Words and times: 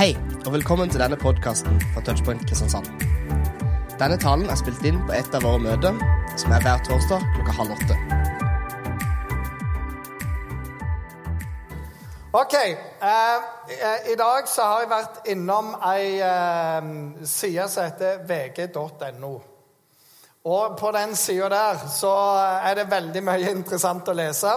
Hei, 0.00 0.14
og 0.46 0.54
velkommen 0.54 0.88
til 0.88 1.02
denne 1.02 1.16
podkasten 1.20 1.74
fra 1.92 2.00
Touchpoint 2.00 2.40
Kristiansand. 2.48 2.86
Denne 4.00 4.16
talen 4.16 4.48
er 4.48 4.56
spilt 4.56 4.80
inn 4.88 4.96
på 5.04 5.12
et 5.12 5.34
av 5.36 5.44
våre 5.44 5.60
møter, 5.60 5.98
som 6.40 6.54
er 6.56 6.62
hver 6.64 6.80
torsdag 6.86 7.26
klokka 7.34 7.56
halv 7.58 7.74
åtte. 7.74 7.98
Ok. 12.32 12.56
eh, 12.56 14.08
I 14.14 14.16
dag 14.16 14.48
så 14.48 14.70
har 14.70 14.86
jeg 14.86 14.92
vært 14.94 15.30
innom 15.34 15.74
ei 15.92 16.16
eh, 16.24 16.90
side 17.36 17.68
som 17.68 17.90
heter 17.90 18.24
vg.no. 18.24 19.36
Og 20.48 20.80
på 20.80 20.96
den 20.96 21.12
sida 21.12 21.52
der 21.52 21.88
så 21.92 22.16
er 22.64 22.80
det 22.80 22.88
veldig 22.88 23.28
mye 23.28 23.52
interessant 23.52 24.08
å 24.08 24.16
lese. 24.16 24.56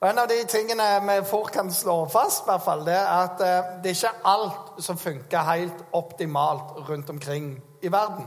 Og 0.00 0.08
En 0.08 0.18
av 0.18 0.28
de 0.30 0.44
tingene 0.46 0.84
vi 1.02 1.24
fort 1.26 1.50
kan 1.52 1.72
slå 1.74 2.04
fast, 2.08 2.44
i 2.44 2.50
hvert 2.50 2.62
fall, 2.62 2.84
det 2.86 2.94
er 2.94 3.06
at 3.06 3.40
eh, 3.42 3.70
det 3.82 3.90
er 3.90 3.96
ikke 3.96 4.28
alt 4.30 4.84
som 4.84 4.98
funker 4.98 5.50
helt 5.50 5.80
optimalt 5.92 6.76
rundt 6.88 7.10
omkring 7.10 7.62
i 7.82 7.92
verden. 7.92 8.26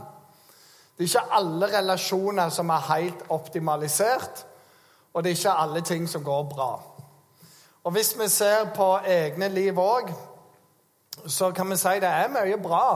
Det 0.98 1.04
er 1.04 1.08
ikke 1.08 1.32
alle 1.38 1.78
relasjoner 1.78 2.48
som 2.48 2.68
er 2.68 2.94
helt 2.94 3.24
optimalisert, 3.28 4.46
og 5.14 5.24
det 5.24 5.30
er 5.30 5.36
ikke 5.36 5.60
alle 5.64 5.80
ting 5.80 6.08
som 6.08 6.24
går 6.24 6.42
bra. 6.42 6.82
Og 7.84 7.92
hvis 7.92 8.18
vi 8.20 8.28
ser 8.28 8.68
på 8.76 8.98
egne 9.06 9.48
liv 9.48 9.78
òg, 9.78 10.12
så 11.26 11.50
kan 11.50 11.70
vi 11.70 11.76
si 11.76 11.88
det 11.88 12.08
er 12.08 12.28
mye 12.28 12.60
bra. 12.62 12.86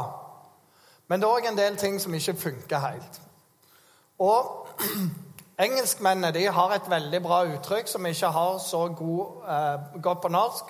Men 1.09 1.21
det 1.21 1.27
er 1.27 1.33
òg 1.33 1.49
en 1.49 1.59
del 1.59 1.77
ting 1.77 2.01
som 2.01 2.15
ikke 2.15 2.37
funker 2.37 2.79
helt. 2.79 3.21
Og 4.19 4.69
engelskmennene 5.59 6.35
de 6.35 6.47
har 6.47 6.73
et 6.75 6.91
veldig 6.91 7.23
bra 7.23 7.43
uttrykk 7.45 7.89
som 7.89 8.07
ikke 8.07 8.33
har 8.33 8.59
så 8.59 8.89
god, 8.89 9.45
eh, 9.49 10.01
godt 10.03 10.21
på 10.21 10.29
norsk. 10.29 10.65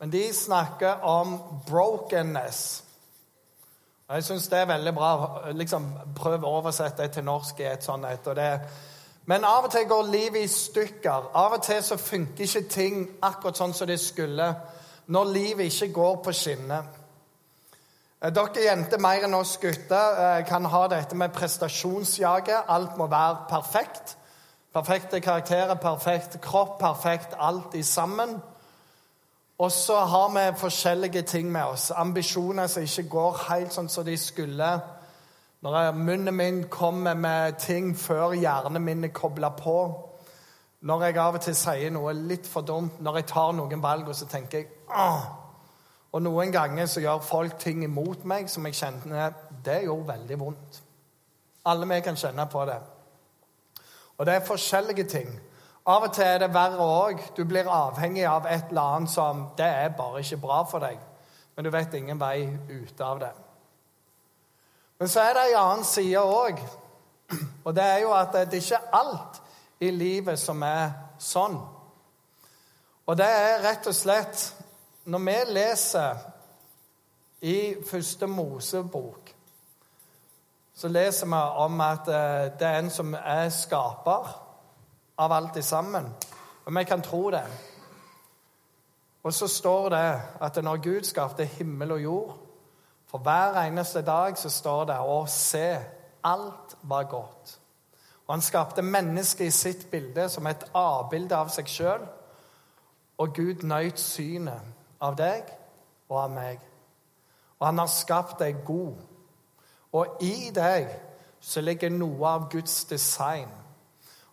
Men 0.00 0.12
de 0.12 0.34
snakker 0.34 1.02
om 1.02 1.40
'brokenness'. 1.66 2.82
Jeg 4.10 4.24
syns 4.24 4.48
det 4.48 4.58
er 4.58 4.64
veldig 4.64 4.94
bra. 4.94 5.40
liksom 5.52 5.92
Prøv 6.16 6.44
å 6.44 6.46
oversette 6.46 7.02
det 7.02 7.12
til 7.12 7.24
norsk 7.24 7.60
i 7.60 7.62
et 7.62 7.84
sånt 7.84 8.04
et. 8.04 8.26
og 8.26 8.36
det 8.36 8.60
men 9.30 9.44
av 9.44 9.64
og 9.64 9.70
til 9.70 9.84
går 9.88 10.02
livet 10.02 10.44
i 10.44 10.48
stykker. 10.48 11.30
Av 11.34 11.52
og 11.52 11.62
til 11.62 11.82
så 11.82 11.96
funker 11.96 12.44
ikke 12.44 12.68
ting 12.68 13.10
akkurat 13.22 13.56
sånn 13.56 13.74
som 13.76 13.86
det 13.86 14.00
skulle 14.00 14.54
når 15.06 15.24
livet 15.24 15.64
ikke 15.66 15.92
går 15.92 16.16
på 16.24 16.32
skinner. 16.32 16.82
Eh, 18.22 18.28
dere 18.36 18.64
jenter 18.66 19.00
mer 19.00 19.24
enn 19.24 19.34
oss 19.34 19.54
gutter 19.62 20.18
eh, 20.20 20.42
kan 20.44 20.66
ha 20.68 20.80
dette 20.92 21.16
med 21.16 21.32
prestasjonsjaget. 21.32 22.66
Alt 22.68 22.98
må 23.00 23.06
være 23.08 23.46
perfekt. 23.48 24.16
Perfekte 24.74 25.20
karakterer, 25.20 25.74
perfekt 25.74 26.36
kropp, 26.44 26.78
perfekt 26.78 27.32
alt 27.38 27.74
i 27.74 27.82
sammen. 27.82 28.36
Og 29.58 29.72
så 29.72 29.96
har 30.04 30.28
vi 30.36 30.58
forskjellige 30.58 31.22
ting 31.22 31.52
med 31.52 31.64
oss. 31.64 31.90
Ambisjoner 31.90 32.66
som 32.66 32.84
ikke 32.84 33.08
går 33.08 33.40
helt 33.48 33.72
sånn 33.72 33.88
som 33.88 34.04
de 34.04 34.16
skulle. 34.20 34.70
Når 35.64 35.92
munnen 35.96 36.36
min 36.36 36.62
kommer 36.68 37.14
med 37.14 37.56
ting 37.60 37.92
før 37.96 38.36
hjernen 38.36 38.84
min 38.84 39.04
er 39.04 39.16
kobla 39.16 39.48
på. 39.56 39.78
Når 40.80 41.04
jeg 41.04 41.16
av 41.16 41.36
og 41.36 41.44
til 41.44 41.56
sier 41.56 41.92
noe 41.92 42.12
litt 42.16 42.48
for 42.48 42.64
dumt, 42.64 43.00
når 43.00 43.20
jeg 43.20 43.32
tar 43.32 43.52
noen 43.56 43.82
valg, 43.82 44.08
og 44.08 44.16
så 44.16 44.28
tenker 44.28 44.58
jeg! 44.58 44.68
Og 46.12 46.22
noen 46.22 46.52
ganger 46.52 46.86
så 46.90 47.00
gjør 47.00 47.22
folk 47.22 47.58
ting 47.58 47.84
imot 47.84 48.24
meg 48.26 48.48
som 48.50 48.66
jeg 48.66 48.74
kjenner 48.74 49.34
Det 49.64 49.82
gjorde 49.84 50.08
veldig 50.08 50.38
vondt. 50.40 50.80
Alle 51.70 51.86
vi 51.86 52.00
kan 52.00 52.16
kjenne 52.16 52.46
på 52.50 52.64
det. 52.66 52.80
Og 54.18 54.26
det 54.26 54.34
er 54.34 54.46
forskjellige 54.46 55.04
ting. 55.04 55.30
Av 55.86 56.02
og 56.04 56.12
til 56.14 56.24
er 56.24 56.38
det 56.42 56.54
verre 56.54 56.86
òg. 56.86 57.20
Du 57.36 57.44
blir 57.44 57.68
avhengig 57.70 58.26
av 58.28 58.46
et 58.46 58.68
eller 58.68 58.96
annet 58.96 59.10
som 59.10 59.46
Det 59.56 59.66
er 59.66 59.94
bare 59.96 60.20
ikke 60.20 60.40
bra 60.40 60.62
for 60.64 60.78
deg. 60.78 60.98
Men 61.56 61.64
du 61.64 61.70
vet 61.70 61.94
ingen 61.94 62.20
vei 62.20 62.48
ut 62.68 63.00
av 63.00 63.20
det. 63.20 63.32
Men 64.98 65.08
så 65.08 65.20
er 65.20 65.34
det 65.34 65.44
ei 65.48 65.56
annen 65.56 65.84
side 65.84 66.20
òg. 66.20 66.60
Og 67.64 67.74
det 67.76 67.84
er 67.84 67.98
jo 68.02 68.12
at 68.12 68.32
det 68.32 68.58
er 68.58 68.62
ikke 68.62 68.96
alt 68.96 69.42
i 69.80 69.90
livet 69.90 70.38
som 70.38 70.62
er 70.62 70.90
sånn. 71.18 71.56
Og 73.06 73.16
det 73.16 73.26
er 73.26 73.62
rett 73.64 73.86
og 73.88 73.96
slett 73.96 74.42
når 75.10 75.18
vi 75.18 75.52
leser 75.52 76.16
i 77.40 77.74
første 77.90 78.26
Mosebok, 78.26 79.34
så 80.74 80.88
leser 80.88 81.26
vi 81.26 81.40
om 81.64 81.80
at 81.80 82.08
eh, 82.08 82.52
det 82.58 82.66
er 82.66 82.78
en 82.78 82.90
som 82.90 83.14
er 83.18 83.48
skaper 83.50 84.30
av 85.18 85.32
alt 85.32 85.58
i 85.58 85.62
sammen. 85.66 86.06
Og 86.64 86.76
vi 86.76 86.84
kan 86.84 87.02
tro 87.02 87.30
det. 87.30 87.42
Og 89.22 89.34
så 89.34 89.48
står 89.48 89.88
det 89.88 90.20
at 90.40 90.62
når 90.64 90.76
Gud 90.76 91.02
skapte 91.04 91.44
himmel 91.44 91.92
og 91.92 92.02
jord 92.02 92.36
For 93.10 93.18
hver 93.18 93.58
eneste 93.66 94.02
dag 94.06 94.38
så 94.38 94.48
står 94.48 94.84
det 94.86 94.98
å 95.02 95.24
se 95.26 95.78
alt 96.22 96.76
var 96.82 97.08
godt. 97.10 97.56
Og 98.26 98.34
han 98.34 98.42
skapte 98.42 98.82
mennesket 98.82 99.46
i 99.46 99.50
sitt 99.50 99.88
bilde 99.90 100.28
som 100.28 100.46
et 100.46 100.62
avbilde 100.74 101.34
av 101.34 101.50
seg 101.50 101.66
sjøl. 101.66 102.04
Og 103.18 103.34
Gud 103.34 103.66
nøyt 103.66 103.98
synet 103.98 104.79
av 105.00 105.16
deg 105.18 105.48
og 106.10 106.18
av 106.24 106.34
meg. 106.34 106.60
Og 107.58 107.66
han 107.66 107.80
har 107.82 107.92
skapt 107.92 108.40
deg 108.40 108.62
god. 108.66 108.98
Og 109.92 110.22
i 110.24 110.50
deg 110.54 110.90
så 111.40 111.62
ligger 111.64 111.92
noe 111.92 112.28
av 112.28 112.48
Guds 112.52 112.84
design. 112.88 113.48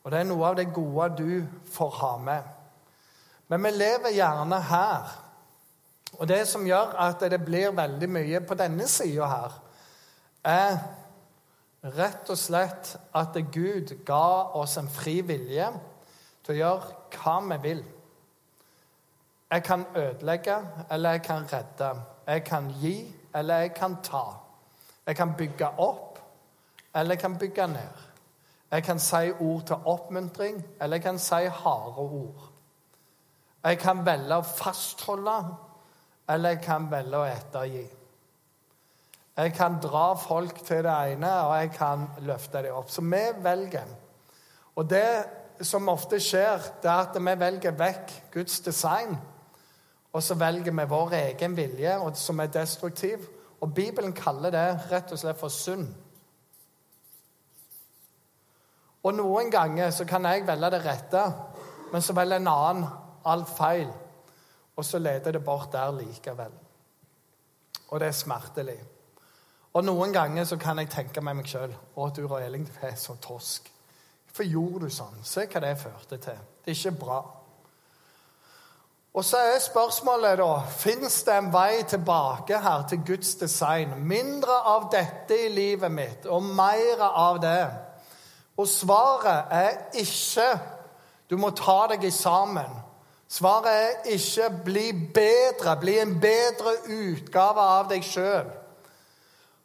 Og 0.03 0.11
det 0.11 0.22
er 0.22 0.29
noe 0.29 0.45
av 0.47 0.57
det 0.59 0.69
gode 0.75 1.09
du 1.19 1.31
får 1.72 1.95
ha 2.01 2.11
med. 2.23 2.44
Men 3.47 3.63
vi 3.63 3.72
lever 3.75 4.16
gjerne 4.16 4.59
her. 4.69 5.16
Og 6.17 6.28
det 6.28 6.45
som 6.47 6.66
gjør 6.67 6.95
at 7.03 7.23
det 7.31 7.41
blir 7.44 7.75
veldig 7.75 8.09
mye 8.09 8.39
på 8.47 8.55
denne 8.59 8.88
sida 8.88 9.28
her, 9.28 9.57
er 10.47 10.78
rett 11.97 12.29
og 12.31 12.39
slett 12.39 12.94
at 13.16 13.35
Gud 13.53 13.91
ga 14.07 14.53
oss 14.59 14.78
en 14.79 14.88
fri 14.91 15.19
vilje 15.28 15.67
til 16.45 16.55
å 16.55 16.59
gjøre 16.61 16.95
hva 17.17 17.38
vi 17.51 17.59
vil. 17.67 17.84
Jeg 19.52 19.63
kan 19.63 19.85
ødelegge, 19.96 20.56
eller 20.91 21.09
jeg 21.09 21.22
kan 21.22 21.53
redde. 21.53 22.02
Jeg 22.28 22.44
kan 22.44 22.74
gi, 22.81 23.16
eller 23.35 23.56
jeg 23.56 23.74
kan 23.74 23.97
ta. 24.03 24.24
Jeg 25.08 25.16
kan 25.16 25.34
bygge 25.38 25.68
opp, 25.80 26.19
eller 26.96 27.12
jeg 27.12 27.19
kan 27.19 27.38
bygge 27.38 27.68
ned. 27.68 28.03
Jeg 28.72 28.84
kan 28.84 29.00
si 29.00 29.31
ord 29.40 29.62
til 29.66 29.75
oppmuntring, 29.85 30.66
eller 30.81 30.96
jeg 30.96 31.02
kan 31.02 31.19
si 31.19 31.46
harde 31.46 31.97
ord. 31.97 32.50
Jeg 33.63 33.80
kan 33.80 34.06
velge 34.06 34.35
å 34.35 34.44
fastholde, 34.44 35.38
eller 36.29 36.50
jeg 36.50 36.62
kan 36.62 36.91
velge 36.91 37.18
å 37.18 37.29
ettergi. 37.31 37.85
Jeg 39.38 39.53
kan 39.53 39.79
dra 39.79 40.14
folk 40.19 40.59
til 40.66 40.84
det 40.84 40.97
ene, 41.14 41.31
og 41.47 41.56
jeg 41.62 41.72
kan 41.72 42.08
løfte 42.19 42.64
dem 42.66 42.75
opp. 42.75 42.91
Så 42.91 43.02
vi 43.02 43.24
velger. 43.44 43.88
Og 44.75 44.90
det 44.90 45.08
som 45.62 45.88
ofte 45.90 46.19
skjer, 46.19 46.68
det 46.84 46.91
er 46.91 47.08
at 47.08 47.16
vi 47.16 47.40
velger 47.40 47.79
vekk 47.79 48.14
Guds 48.34 48.59
design 48.59 49.16
og 50.17 50.23
så 50.23 50.33
velger 50.33 50.73
vi 50.73 50.85
vår 50.89 51.11
egen 51.13 51.57
vilje, 51.57 51.94
som 52.17 52.39
er 52.39 52.50
destruktiv. 52.50 53.28
Og 53.61 53.73
Bibelen 53.73 54.13
kaller 54.17 54.50
det 54.50 54.79
rett 54.91 55.11
og 55.13 55.19
slett 55.19 55.38
for 55.38 55.53
synd. 55.53 55.91
Og 59.03 59.13
noen 59.13 59.51
ganger 59.53 59.91
så 59.94 60.07
kan 60.09 60.25
jeg 60.25 60.47
velge 60.47 60.72
det 60.73 60.81
rette, 60.85 61.22
men 61.91 62.01
så 62.01 62.17
velger 62.17 62.41
en 62.41 62.50
annen 62.50 62.88
alt 63.29 63.53
feil. 63.59 63.91
Og 64.75 64.85
så 64.85 64.97
leder 64.97 65.38
det 65.38 65.44
bort 65.45 65.69
der 65.73 65.94
likevel. 65.94 66.57
Og 67.89 67.99
det 67.99 68.07
er 68.07 68.17
smertelig. 68.17 68.79
Og 69.73 69.85
noen 69.85 70.13
ganger 70.13 70.49
så 70.49 70.57
kan 70.57 70.81
jeg 70.81 70.89
tenke 70.89 71.22
med 71.22 71.38
meg 71.38 71.49
sjøl 71.49 71.69
Å, 71.95 72.09
du 72.09 72.23
og 72.25 72.39
Elling, 72.41 72.66
du 72.66 72.73
er 72.81 72.97
så 72.97 73.13
torsk. 73.22 73.69
Hvorfor 74.25 74.49
gjorde 74.49 74.88
du 74.88 74.94
sånn? 74.94 75.22
Se 75.23 75.45
hva 75.45 75.61
det 75.61 75.78
førte 75.78 76.17
til. 76.17 76.41
Det 76.66 76.73
er 76.73 76.79
ikke 76.79 77.05
bra. 77.05 77.19
Og 79.17 79.25
så 79.25 79.38
er 79.38 79.59
spørsmålet, 79.59 80.38
da 80.38 80.61
Fins 80.69 81.23
det 81.25 81.34
en 81.34 81.47
vei 81.53 81.81
tilbake 81.90 82.59
her 82.61 82.84
til 82.90 82.99
Guds 83.08 83.35
design? 83.35 83.96
Mindre 84.05 84.59
av 84.69 84.91
dette 84.93 85.40
i 85.46 85.47
livet 85.49 85.90
mitt 85.91 86.28
og 86.29 86.43
mer 86.43 87.02
av 87.02 87.40
det. 87.41 87.64
Og 88.58 88.67
svaret 88.69 89.49
er 89.52 89.72
ikke 89.97 90.46
du 91.29 91.34
må 91.37 91.49
ta 91.49 91.87
deg 91.90 92.05
sammen. 92.14 92.78
Svaret 93.28 93.72
er 93.73 94.14
ikke 94.14 94.49
'bli 94.66 94.91
bedre', 95.14 95.79
bli 95.79 95.99
en 95.99 96.19
bedre 96.22 96.75
utgave 96.85 97.61
av 97.61 97.90
deg 97.90 98.03
sjøl. 98.03 98.46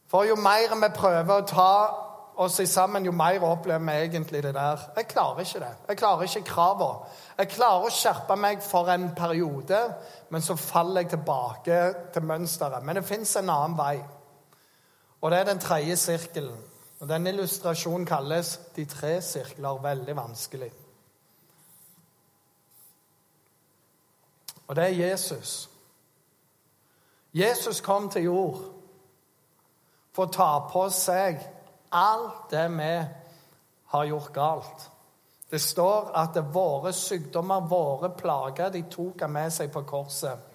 For 0.08 0.25
jo 0.25 0.37
mer 0.37 0.75
vi 0.81 0.88
prøver 0.96 1.37
å 1.37 1.46
ta 1.46 1.94
oss 2.37 2.61
sammen, 2.64 3.05
jo 3.05 3.12
mer 3.12 3.43
opplever 3.44 3.84
vi 3.84 3.93
egentlig 4.06 4.43
det 4.43 4.55
der. 4.55 4.81
Jeg 4.96 5.08
klarer 5.08 5.40
ikke 5.40 5.61
det. 5.61 5.75
Jeg 5.88 5.96
klarer 5.96 6.23
ikke 6.23 6.43
kravene. 6.43 7.12
Jeg 7.38 7.49
klarer 7.49 7.87
å 7.87 7.93
skjerpe 7.93 8.37
meg 8.37 8.62
for 8.62 8.88
en 8.88 9.11
periode, 9.14 9.81
men 10.31 10.43
så 10.43 10.56
faller 10.56 11.02
jeg 11.02 11.11
tilbake 11.11 11.81
til 12.12 12.23
mønsteret. 12.23 12.84
Men 12.84 12.96
det 12.96 13.05
fins 13.05 13.37
en 13.37 13.50
annen 13.50 13.79
vei, 13.79 13.96
og 15.20 15.31
det 15.31 15.38
er 15.38 15.50
den 15.50 15.62
tredje 15.62 15.96
sirkelen. 15.96 16.61
Og 17.02 17.08
Den 17.08 17.26
illustrasjonen 17.26 18.06
kalles 18.06 18.61
'De 18.76 18.85
tre 18.85 19.20
sirkler'. 19.20 19.82
Veldig 19.82 20.17
vanskelig. 20.17 20.73
Og 24.67 24.76
det 24.76 24.85
er 24.85 25.08
Jesus. 25.08 25.70
Jesus 27.35 27.81
kom 27.81 28.11
til 28.11 28.23
jord 28.23 28.61
for 30.12 30.26
å 30.26 30.31
ta 30.31 30.69
på 30.73 30.88
seg 30.90 31.40
alt 31.92 32.50
det 32.50 32.68
vi 32.72 32.94
har 33.92 34.04
gjort 34.04 34.32
galt. 34.32 34.88
Det 35.50 35.60
står 35.60 36.12
at 36.16 36.38
våre 36.54 36.92
sykdommer, 36.96 37.60
våre 37.68 38.10
plager, 38.16 38.70
de 38.72 38.82
tok 38.90 39.20
han 39.20 39.32
med 39.32 39.52
seg 39.52 39.72
på 39.72 39.82
korset. 39.84 40.48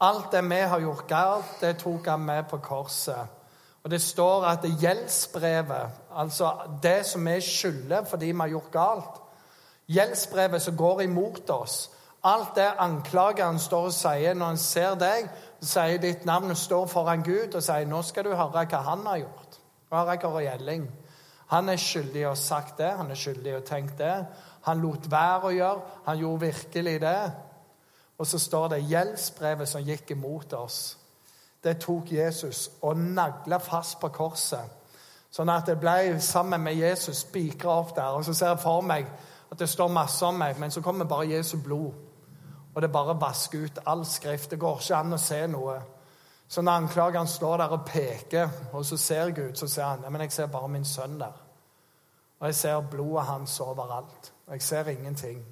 Alt 0.00 0.32
det 0.32 0.42
vi 0.44 0.60
har 0.60 0.80
gjort 0.80 1.06
galt, 1.08 1.54
det 1.60 1.78
tok 1.80 2.06
han 2.06 2.20
med 2.20 2.44
på 2.50 2.58
korset. 2.58 3.38
Og 3.82 3.90
det 3.90 4.02
står 4.02 4.44
at 4.46 4.62
det 4.62 4.76
gjeldsbrevet, 4.82 6.00
altså 6.14 6.52
det 6.82 7.06
som 7.06 7.26
vi 7.26 7.40
skylder 7.40 8.04
fordi 8.04 8.32
vi 8.32 8.38
har 8.38 8.56
gjort 8.56 8.72
galt 8.72 9.22
Gjeldsbrevet 9.92 10.62
som 10.62 10.76
går 10.76 11.02
imot 11.02 11.50
oss, 11.50 11.90
alt 12.22 12.54
det 12.54 12.68
anklageren 12.78 13.58
står 13.58 13.88
og 13.88 13.94
sier 13.96 14.36
når 14.38 14.52
han 14.52 14.60
ser 14.62 14.94
deg, 14.94 15.26
sier 15.60 15.98
ditt 16.02 16.24
navn 16.24 16.54
og 16.54 16.56
står 16.56 16.86
foran 16.86 17.24
Gud 17.26 17.54
og 17.54 17.62
sier 17.62 17.86
'Nå 17.86 18.02
skal 18.02 18.24
du 18.24 18.34
høre 18.34 18.66
hva 18.66 18.82
han 18.82 19.06
har 19.06 19.18
gjort'. 19.18 19.41
Jeg 19.92 20.20
Kåre 20.20 20.42
Gjelling. 20.46 20.86
Han 21.52 21.68
er 21.68 21.76
skyldig 21.76 22.22
i 22.22 22.24
å 22.24 22.32
ha 22.32 22.38
sagt 22.38 22.78
det, 22.80 22.88
han 22.96 23.10
er 23.12 23.18
skyldig 23.18 23.50
i 23.50 23.54
å 23.54 23.60
ha 23.60 23.66
tenkt 23.66 23.98
det. 24.00 24.14
Han 24.64 24.80
lot 24.80 25.08
være 25.10 25.50
å 25.50 25.52
gjøre, 25.52 25.96
han 26.06 26.18
gjorde 26.18 26.46
virkelig 26.46 27.00
det. 27.02 27.32
Og 28.18 28.26
så 28.26 28.38
står 28.38 28.68
det 28.72 28.84
gjeldsbrevet 28.88 29.68
som 29.68 29.84
gikk 29.84 30.14
imot 30.14 30.54
oss. 30.56 30.78
Det 31.62 31.76
tok 31.82 32.12
Jesus 32.12 32.70
og 32.80 32.96
nagla 32.96 33.58
fast 33.60 33.98
på 34.00 34.08
korset. 34.14 34.78
Sånn 35.32 35.52
at 35.52 35.68
det 35.68 35.78
ble 35.80 36.20
sammen 36.20 36.60
med 36.60 36.76
Jesus 36.80 37.22
spikra 37.26 37.76
opp 37.82 37.94
der. 37.96 38.16
Og 38.16 38.24
så 38.24 38.34
ser 38.34 38.52
jeg 38.52 38.62
for 38.64 38.84
meg 38.84 39.06
at 39.52 39.58
det 39.60 39.68
står 39.68 39.92
masse 39.92 40.24
om 40.26 40.38
meg, 40.40 40.58
men 40.60 40.72
så 40.72 40.80
kommer 40.80 41.08
bare 41.08 41.30
Jesu 41.34 41.58
blod. 41.60 41.92
Og 42.74 42.82
det 42.82 42.92
bare 42.92 43.18
vasker 43.20 43.66
ut 43.66 43.82
all 43.86 44.04
skrift. 44.08 44.50
Det 44.50 44.60
går 44.60 44.80
ikke 44.80 44.96
an 44.96 45.16
å 45.16 45.20
se 45.20 45.40
noe. 45.52 45.76
Så 46.52 46.62
når 46.62 46.72
anklageren 46.72 47.26
står 47.26 47.56
der 47.56 47.64
og 47.72 47.84
peker, 47.86 48.48
og 48.72 48.84
så 48.84 48.96
ser 48.96 49.30
Gud, 49.30 49.54
så 49.54 49.68
ser 49.68 49.84
han 49.84 50.02
ja, 50.04 50.08
men 50.10 50.20
jeg 50.20 50.32
ser 50.32 50.46
bare 50.52 50.68
min 50.68 50.84
sønn 50.84 51.14
der. 51.20 51.38
Og 52.40 52.46
jeg 52.46 52.54
ser 52.54 52.80
blodet 52.80 53.24
hans 53.26 53.60
overalt. 53.60 54.32
Og 54.46 54.52
jeg 54.52 54.62
ser 54.62 54.88
ingenting. 54.88 55.46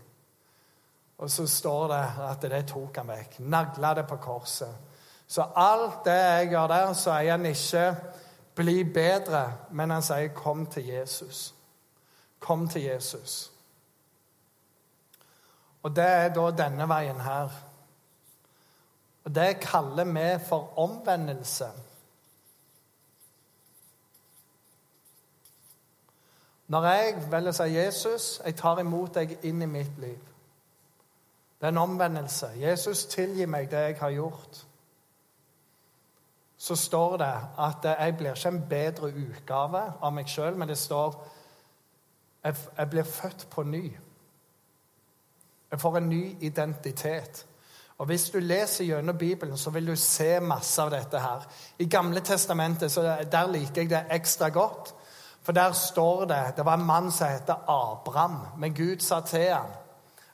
Og 1.19 1.31
så 1.31 1.47
står 1.47 1.89
det 1.89 2.03
at 2.27 2.43
det 2.43 2.67
tok 2.69 2.97
han 2.97 3.09
vekk. 3.09 3.39
Nagla 3.39 3.95
det 3.95 4.05
på 4.09 4.17
korset. 4.17 4.77
Så 5.27 5.47
alt 5.57 6.05
det 6.05 6.19
jeg 6.19 6.49
gjør 6.53 6.67
der, 6.67 6.93
så 6.93 7.17
sier 7.17 7.31
han 7.31 7.47
ikke 7.47 7.97
'bli 8.55 8.85
bedre', 8.85 9.53
men 9.71 9.91
han 9.91 10.03
sier 10.03 10.29
'kom 10.29 10.67
til 10.67 10.83
Jesus'. 10.83 11.55
Kom 12.41 12.69
til 12.69 12.83
Jesus. 12.83 13.53
Og 15.83 15.97
det 15.97 16.05
er 16.05 16.29
da 16.29 16.51
denne 16.51 16.89
veien 16.89 17.21
her. 17.21 17.49
Og 19.31 19.37
Det 19.37 19.61
kaller 19.61 20.05
vi 20.05 20.45
for 20.45 20.79
omvendelse. 20.79 21.67
Når 26.67 26.87
jeg 26.87 27.15
velger 27.31 27.53
å 27.53 27.55
si 27.55 27.67
Jesus, 27.75 28.25
jeg 28.45 28.57
tar 28.59 28.81
imot 28.83 29.15
deg 29.15 29.37
inn 29.47 29.63
i 29.63 29.69
mitt 29.71 29.99
liv. 30.03 30.19
Det 31.61 31.69
er 31.69 31.71
en 31.71 31.79
omvendelse. 31.79 32.49
Jesus, 32.59 33.05
tilgi 33.07 33.47
meg 33.47 33.71
det 33.71 33.83
jeg 33.85 33.99
har 34.01 34.11
gjort. 34.11 34.65
Så 36.59 36.77
står 36.77 37.17
det 37.23 37.35
at 37.59 37.87
jeg 37.87 38.17
blir 38.17 38.35
ikke 38.35 38.49
en 38.49 38.65
bedre 38.71 39.13
utgave 39.13 39.85
av 40.01 40.15
meg 40.15 40.27
sjøl, 40.27 40.59
men 40.59 40.69
det 40.69 40.79
står 40.79 41.15
jeg 42.43 42.91
blir 42.91 43.07
født 43.07 43.47
på 43.51 43.63
ny. 43.63 43.85
Jeg 45.71 45.81
får 45.81 45.97
en 45.97 46.09
ny 46.09 46.25
identitet. 46.41 47.47
Og 48.01 48.07
Hvis 48.07 48.31
du 48.31 48.39
leser 48.39 48.85
gjennom 48.85 49.19
Bibelen, 49.19 49.57
så 49.57 49.71
vil 49.71 49.87
du 49.87 49.97
se 49.97 50.41
masse 50.41 50.83
av 50.83 50.91
dette 50.91 51.21
her. 51.21 51.45
I 51.79 51.85
Gamle 51.85 52.21
testamentet 52.25 52.93
så 52.93 53.03
der 53.33 53.53
liker 53.53 53.83
jeg 53.83 53.91
det 53.91 54.07
ekstra 54.11 54.49
godt. 54.49 54.95
For 55.43 55.53
der 55.53 55.73
står 55.73 56.25
det 56.25 56.57
Det 56.57 56.65
var 56.65 56.75
en 56.75 56.87
mann 56.87 57.13
som 57.13 57.29
het 57.29 57.51
Abraham. 57.69 58.39
Men 58.59 58.75
Gud 58.75 59.01
sa 59.01 59.21
til 59.21 59.53
ham 59.53 59.69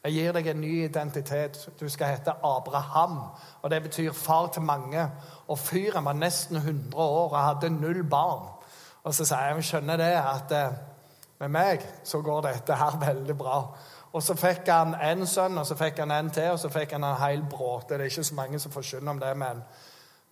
jeg 0.06 0.12
gir 0.12 0.32
deg 0.32 0.46
en 0.46 0.60
ny 0.60 0.84
identitet. 0.84 1.56
Du 1.80 1.88
skal 1.88 2.06
hete 2.06 2.30
Abraham. 2.30 3.18
Og 3.62 3.70
det 3.70 3.82
betyr 3.82 4.12
far 4.12 4.46
til 4.46 4.62
mange. 4.62 5.10
Og 5.48 5.58
fyren 5.58 6.04
var 6.04 6.12
nesten 6.12 6.56
100 6.56 6.94
år 6.96 7.32
og 7.32 7.42
hadde 7.42 7.70
null 7.70 8.04
barn. 8.04 8.46
Og 9.02 9.14
så 9.14 9.24
sier 9.24 9.48
jeg 9.48 9.56
jeg 9.56 9.64
skjønner 9.64 9.96
det 9.96 10.12
at 10.14 10.52
eh, 10.54 10.78
med 11.40 11.48
meg 11.48 11.82
så 12.04 12.20
går 12.22 12.46
dette 12.46 12.74
her 12.74 12.98
veldig 13.02 13.36
bra. 13.38 13.58
Og 14.16 14.22
så 14.22 14.32
fikk 14.40 14.70
han 14.72 14.94
en 14.96 15.26
sønn, 15.28 15.58
og 15.60 15.66
så 15.68 15.76
fikk 15.76 15.98
han 16.00 16.12
en 16.14 16.30
til, 16.32 16.54
og 16.54 16.60
så 16.60 16.70
fikk 16.72 16.94
han 16.96 17.04
en 17.04 17.18
hel 17.20 17.42
bråte. 17.44 17.98
Det 17.98 18.06
er 18.06 18.12
ikke 18.14 18.24
så 18.24 18.38
mange 18.38 18.60
som 18.62 18.72
får 18.72 18.86
skjønne 18.88 19.12
om 19.12 19.18
det, 19.20 19.32
men 19.36 19.60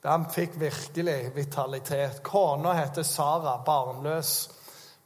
han 0.05 0.25
fikk 0.33 0.57
virkelig 0.61 1.19
vitalitet. 1.35 2.23
Kona 2.25 2.73
heter 2.79 3.05
Sara, 3.05 3.59
barnløs. 3.67 4.31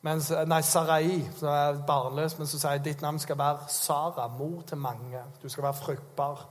Mens, 0.07 0.31
nei, 0.47 0.61
Sarai, 0.63 1.25
som 1.41 1.51
er 1.51 1.81
barnløs, 1.87 2.39
men 2.39 2.47
så 2.47 2.61
sier 2.63 2.79
ditt 2.83 3.03
navn 3.03 3.19
skal 3.19 3.39
være 3.39 3.67
Sara, 3.75 4.29
mor 4.39 4.63
til 4.63 4.79
mange. 4.79 5.25
Du 5.43 5.49
skal 5.49 5.67
være 5.67 5.81
fruktbar. 5.83 6.47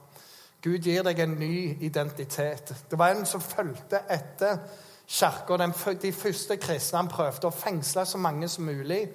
Gud 0.63 0.83
gir 0.83 1.07
deg 1.07 1.23
en 1.23 1.39
ny 1.39 1.77
identitet. 1.87 2.75
Det 2.91 2.99
var 2.99 3.15
en 3.15 3.25
som 3.25 3.41
fulgte 3.41 4.03
etter 4.11 4.59
kirka. 5.07 5.63
De 6.01 6.11
første 6.11 6.59
kristne 6.59 7.05
han 7.05 7.11
prøvde 7.11 7.47
å 7.47 7.55
fengsle 7.55 8.03
så 8.05 8.19
mange 8.19 8.51
som 8.51 8.67
mulig. 8.67 9.05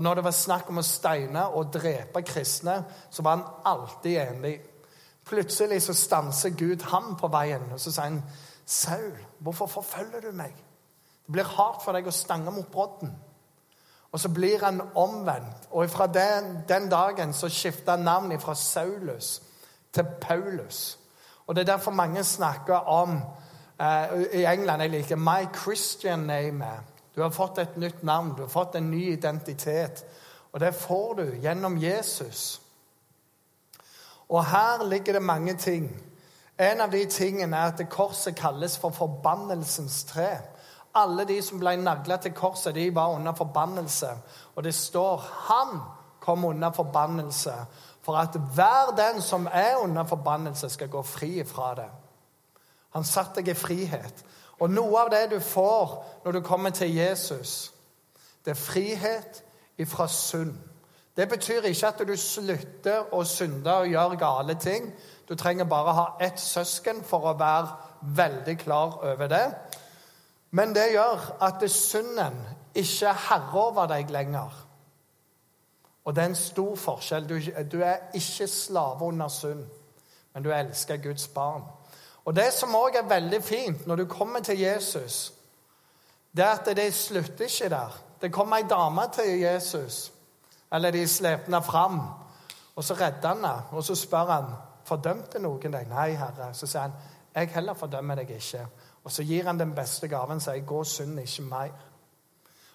Og 0.00 0.04
når 0.04 0.14
det 0.14 0.22
var 0.24 0.32
snakk 0.32 0.68
om 0.72 0.78
å 0.80 0.82
steine 0.82 1.42
og 1.60 1.74
drepe 1.74 2.22
kristne, 2.24 2.78
så 3.12 3.20
var 3.20 3.34
han 3.34 3.42
alltid 3.68 4.14
enig. 4.22 4.54
Plutselig 5.28 5.82
så 5.84 5.92
stanser 5.92 6.54
Gud 6.56 6.86
ham 6.88 7.18
på 7.20 7.28
veien, 7.28 7.66
og 7.68 7.80
så 7.80 7.92
sier 7.92 8.06
han, 8.06 8.22
'Saul, 8.64 9.18
hvorfor 9.38 9.66
forfølger 9.66 10.20
du 10.20 10.30
meg?' 10.32 10.56
'Det 11.26 11.32
blir 11.32 11.44
hardt 11.44 11.84
for 11.84 11.92
deg 11.92 12.06
å 12.06 12.16
stange 12.16 12.50
mot 12.50 12.70
brodden.' 12.72 13.12
Og 14.12 14.20
så 14.20 14.28
blir 14.28 14.64
han 14.64 14.80
omvendt. 14.94 15.68
Og 15.70 15.90
fra 15.90 16.06
den, 16.06 16.64
den 16.68 16.90
dagen 16.90 17.32
så 17.32 17.48
skifta 17.48 17.90
han 17.90 18.00
navnet 18.00 18.42
fra 18.42 18.54
Saulus 18.54 19.42
til 19.92 20.06
Paulus. 20.20 20.98
Og 21.46 21.56
det 21.56 21.60
er 21.68 21.72
derfor 21.72 21.90
mange 21.90 22.24
snakker 22.24 22.88
om 22.88 23.20
eh, 23.80 24.40
I 24.40 24.44
England 24.44 24.82
jeg 24.82 24.90
liker 24.90 25.16
'My 25.16 25.54
Christian 25.54 26.30
name'. 26.30 26.99
Du 27.20 27.24
har 27.24 27.30
fått 27.30 27.58
et 27.58 27.76
nytt 27.76 28.02
navn, 28.02 28.30
du 28.36 28.42
har 28.42 28.48
fått 28.48 28.74
en 28.74 28.86
ny 28.90 29.10
identitet. 29.12 30.06
Og 30.52 30.60
det 30.60 30.70
får 30.72 31.14
du 31.14 31.24
gjennom 31.42 31.74
Jesus. 31.76 32.62
Og 34.28 34.44
her 34.48 34.84
ligger 34.88 35.12
det 35.12 35.22
mange 35.22 35.54
ting. 35.60 35.90
En 36.56 36.80
av 36.80 36.88
de 36.88 37.02
tingene 37.12 37.58
er 37.60 37.74
at 37.74 37.82
korset 37.92 38.38
kalles 38.40 38.78
for 38.80 38.96
forbannelsens 38.96 39.98
tre. 40.08 40.30
Alle 40.96 41.28
de 41.28 41.36
som 41.44 41.60
ble 41.60 41.76
nagla 41.76 42.16
til 42.24 42.32
korset, 42.32 42.72
de 42.74 42.88
var 42.94 43.12
under 43.18 43.36
forbannelse. 43.36 44.16
Og 44.56 44.64
det 44.64 44.74
står 44.74 45.16
'Han 45.20 45.80
kom 46.20 46.44
under 46.44 46.70
forbannelse', 46.70 47.66
for 48.00 48.16
at 48.16 48.32
hver 48.54 48.96
den 48.96 49.22
som 49.22 49.48
er 49.52 49.76
under 49.76 50.04
forbannelse, 50.04 50.70
skal 50.70 50.88
gå 50.88 51.02
fri 51.02 51.44
fra 51.44 51.74
det. 51.74 51.90
Han 52.90 53.04
satte 53.04 53.34
deg 53.34 53.48
i 53.48 53.54
frihet. 53.54 54.24
Og 54.60 54.70
noe 54.70 55.04
av 55.04 55.10
det 55.12 55.26
du 55.30 55.38
får 55.40 55.94
når 56.24 56.32
du 56.32 56.40
kommer 56.44 56.70
til 56.70 56.94
Jesus, 56.94 57.72
det 58.44 58.50
er 58.50 58.60
frihet 58.60 59.42
ifra 59.78 60.08
synd. 60.08 60.54
Det 61.16 61.28
betyr 61.28 61.62
ikke 61.68 61.88
at 61.88 62.02
du 62.08 62.16
slutter 62.16 63.10
å 63.12 63.24
synde 63.24 63.72
og 63.82 63.88
gjøre 63.90 64.16
gale 64.20 64.54
ting. 64.60 64.92
Du 65.28 65.34
trenger 65.34 65.64
bare 65.68 65.94
ha 65.96 66.06
ett 66.20 66.40
søsken 66.40 67.02
for 67.04 67.26
å 67.28 67.36
være 67.38 67.68
veldig 68.16 68.56
klar 68.58 69.00
over 69.02 69.28
det. 69.28 69.46
Men 70.50 70.74
det 70.74 70.92
gjør 70.92 71.26
at 71.42 71.64
synden 71.70 72.38
ikke 72.74 73.10
er 73.10 73.24
herre 73.28 73.64
over 73.68 73.86
deg 73.90 74.10
lenger. 74.10 74.54
Og 76.04 76.16
det 76.16 76.22
er 76.22 76.32
en 76.32 76.38
stor 76.38 76.76
forskjell. 76.76 77.28
Du, 77.72 77.82
er 77.82 77.96
ikke 78.14 78.46
slave 78.46 79.04
under 79.04 79.28
synd, 79.28 79.66
men 80.34 80.44
du 80.44 80.50
elsker 80.50 80.96
Guds 80.96 81.28
barn. 81.28 81.62
Og 82.30 82.36
Det 82.36 82.52
som 82.54 82.74
òg 82.78 82.94
er 82.94 83.08
veldig 83.10 83.42
fint 83.42 83.86
når 83.90 83.96
du 83.96 84.04
kommer 84.06 84.40
til 84.40 84.60
Jesus, 84.60 85.32
det 86.36 86.44
er 86.44 86.52
at 86.60 86.76
det 86.76 86.94
slutter 86.94 87.44
ikke 87.44 87.68
der. 87.68 87.96
Det 88.22 88.32
kommer 88.32 88.56
ei 88.56 88.68
dame 88.70 89.02
til 89.12 89.40
Jesus, 89.40 90.12
eller 90.72 90.90
de 90.90 91.08
slepte 91.08 91.44
henne 91.44 91.62
fram, 91.62 92.00
og 92.76 92.84
så 92.84 92.94
redder 92.94 93.28
han 93.28 93.36
henne. 93.36 93.62
Og 93.70 93.84
så 93.84 93.94
spør 93.94 94.30
han 94.30 94.46
fordømte 94.84 95.42
noen 95.42 95.74
deg. 95.74 95.90
Nei, 95.90 96.12
Herre. 96.14 96.54
Så 96.54 96.70
sier 96.70 96.86
han 96.86 96.94
jeg 97.34 97.50
heller 97.50 97.74
fordømmer 97.74 98.22
deg 98.22 98.30
ikke. 98.30 98.66
Og 99.04 99.10
så 99.10 99.26
gir 99.26 99.50
han 99.50 99.58
den 99.58 99.74
beste 99.74 100.08
gaven 100.08 100.40
sier 100.40 100.62
gå 100.62 100.78
og 100.78 100.86
synd 100.86 101.18
ikke 101.18 101.50
mer. 101.50 101.76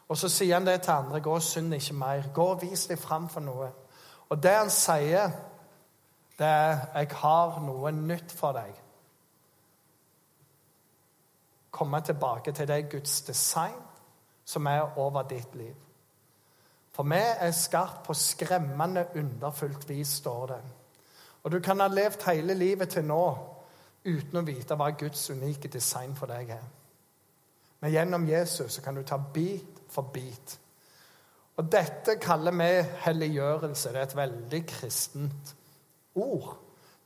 Og 0.10 0.18
så 0.18 0.30
sier 0.30 0.60
han 0.60 0.68
det 0.68 0.82
til 0.82 1.00
andre 1.00 1.24
gå 1.24 1.32
og 1.32 1.42
synd 1.42 1.74
ikke 1.74 1.96
mer. 1.96 2.28
Gå 2.34 2.54
og 2.58 2.62
vis 2.62 2.90
deg 2.92 3.00
fram 3.00 3.30
for 3.30 3.40
noe. 3.40 3.72
Og 4.30 4.44
det 4.44 4.60
han 4.60 4.70
sier, 4.70 5.32
det 6.40 6.48
er 6.48 6.90
jeg 6.96 7.16
har 7.24 7.62
noe 7.64 7.92
nytt 7.92 8.36
for 8.36 8.52
deg 8.52 8.82
komme 11.76 12.02
tilbake 12.02 12.52
til 12.56 12.68
det 12.68 12.86
Guds 12.92 13.22
design 13.28 13.82
som 14.46 14.68
er 14.72 14.98
over 14.98 15.28
ditt 15.28 15.56
liv. 15.56 15.76
For 16.96 17.04
vi 17.04 17.20
er 17.20 17.52
skarpt 17.52 18.06
på 18.08 18.14
skremmende 18.16 19.08
underfullt 19.16 19.90
vis, 19.90 20.08
står 20.08 20.46
det. 20.48 20.62
Og 21.44 21.52
du 21.52 21.60
kan 21.60 21.80
ha 21.80 21.88
levd 21.88 22.24
hele 22.30 22.54
livet 22.54 22.90
til 22.90 23.06
nå 23.06 23.26
uten 24.06 24.40
å 24.40 24.46
vite 24.46 24.78
hva 24.80 24.92
Guds 24.96 25.30
unike 25.30 25.68
design 25.68 26.16
for 26.16 26.32
deg 26.32 26.54
er. 26.56 26.68
Men 27.82 27.92
gjennom 27.92 28.28
Jesus 28.30 28.80
kan 28.80 28.96
du 28.96 29.04
ta 29.04 29.18
bit 29.18 29.82
for 29.92 30.08
bit. 30.14 30.60
Og 31.58 31.72
dette 31.72 32.18
kaller 32.22 32.56
vi 32.56 32.70
helliggjørelse. 33.06 33.92
Det 33.92 34.00
er 34.00 34.08
et 34.08 34.16
veldig 34.16 34.62
kristent 34.68 35.56
ord. 36.16 36.56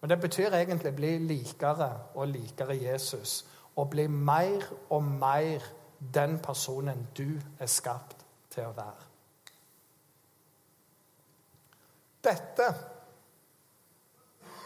Men 0.02 0.10
det 0.10 0.20
betyr 0.22 0.56
egentlig 0.56 0.96
bli 0.96 1.18
likere 1.18 1.90
og 2.16 2.28
likere 2.28 2.78
Jesus. 2.78 3.44
Og 3.80 3.90
bli 3.94 4.08
mer 4.12 4.66
og 4.92 5.04
mer 5.04 5.66
den 6.14 6.40
personen 6.44 7.08
du 7.18 7.40
er 7.60 7.72
skapt 7.72 8.26
til 8.52 8.68
å 8.68 8.76
være. 8.76 9.06
Dette 12.24 12.66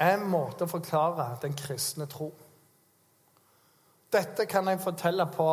er 0.01 0.15
en 0.15 0.25
måte 0.29 0.65
å 0.65 0.71
forklare 0.71 1.35
den 1.41 1.53
kristne 1.57 2.07
tro. 2.09 2.31
Dette 4.13 4.45
kan 4.49 4.67
jeg 4.69 4.81
fortelle 4.81 5.25
på, 5.33 5.47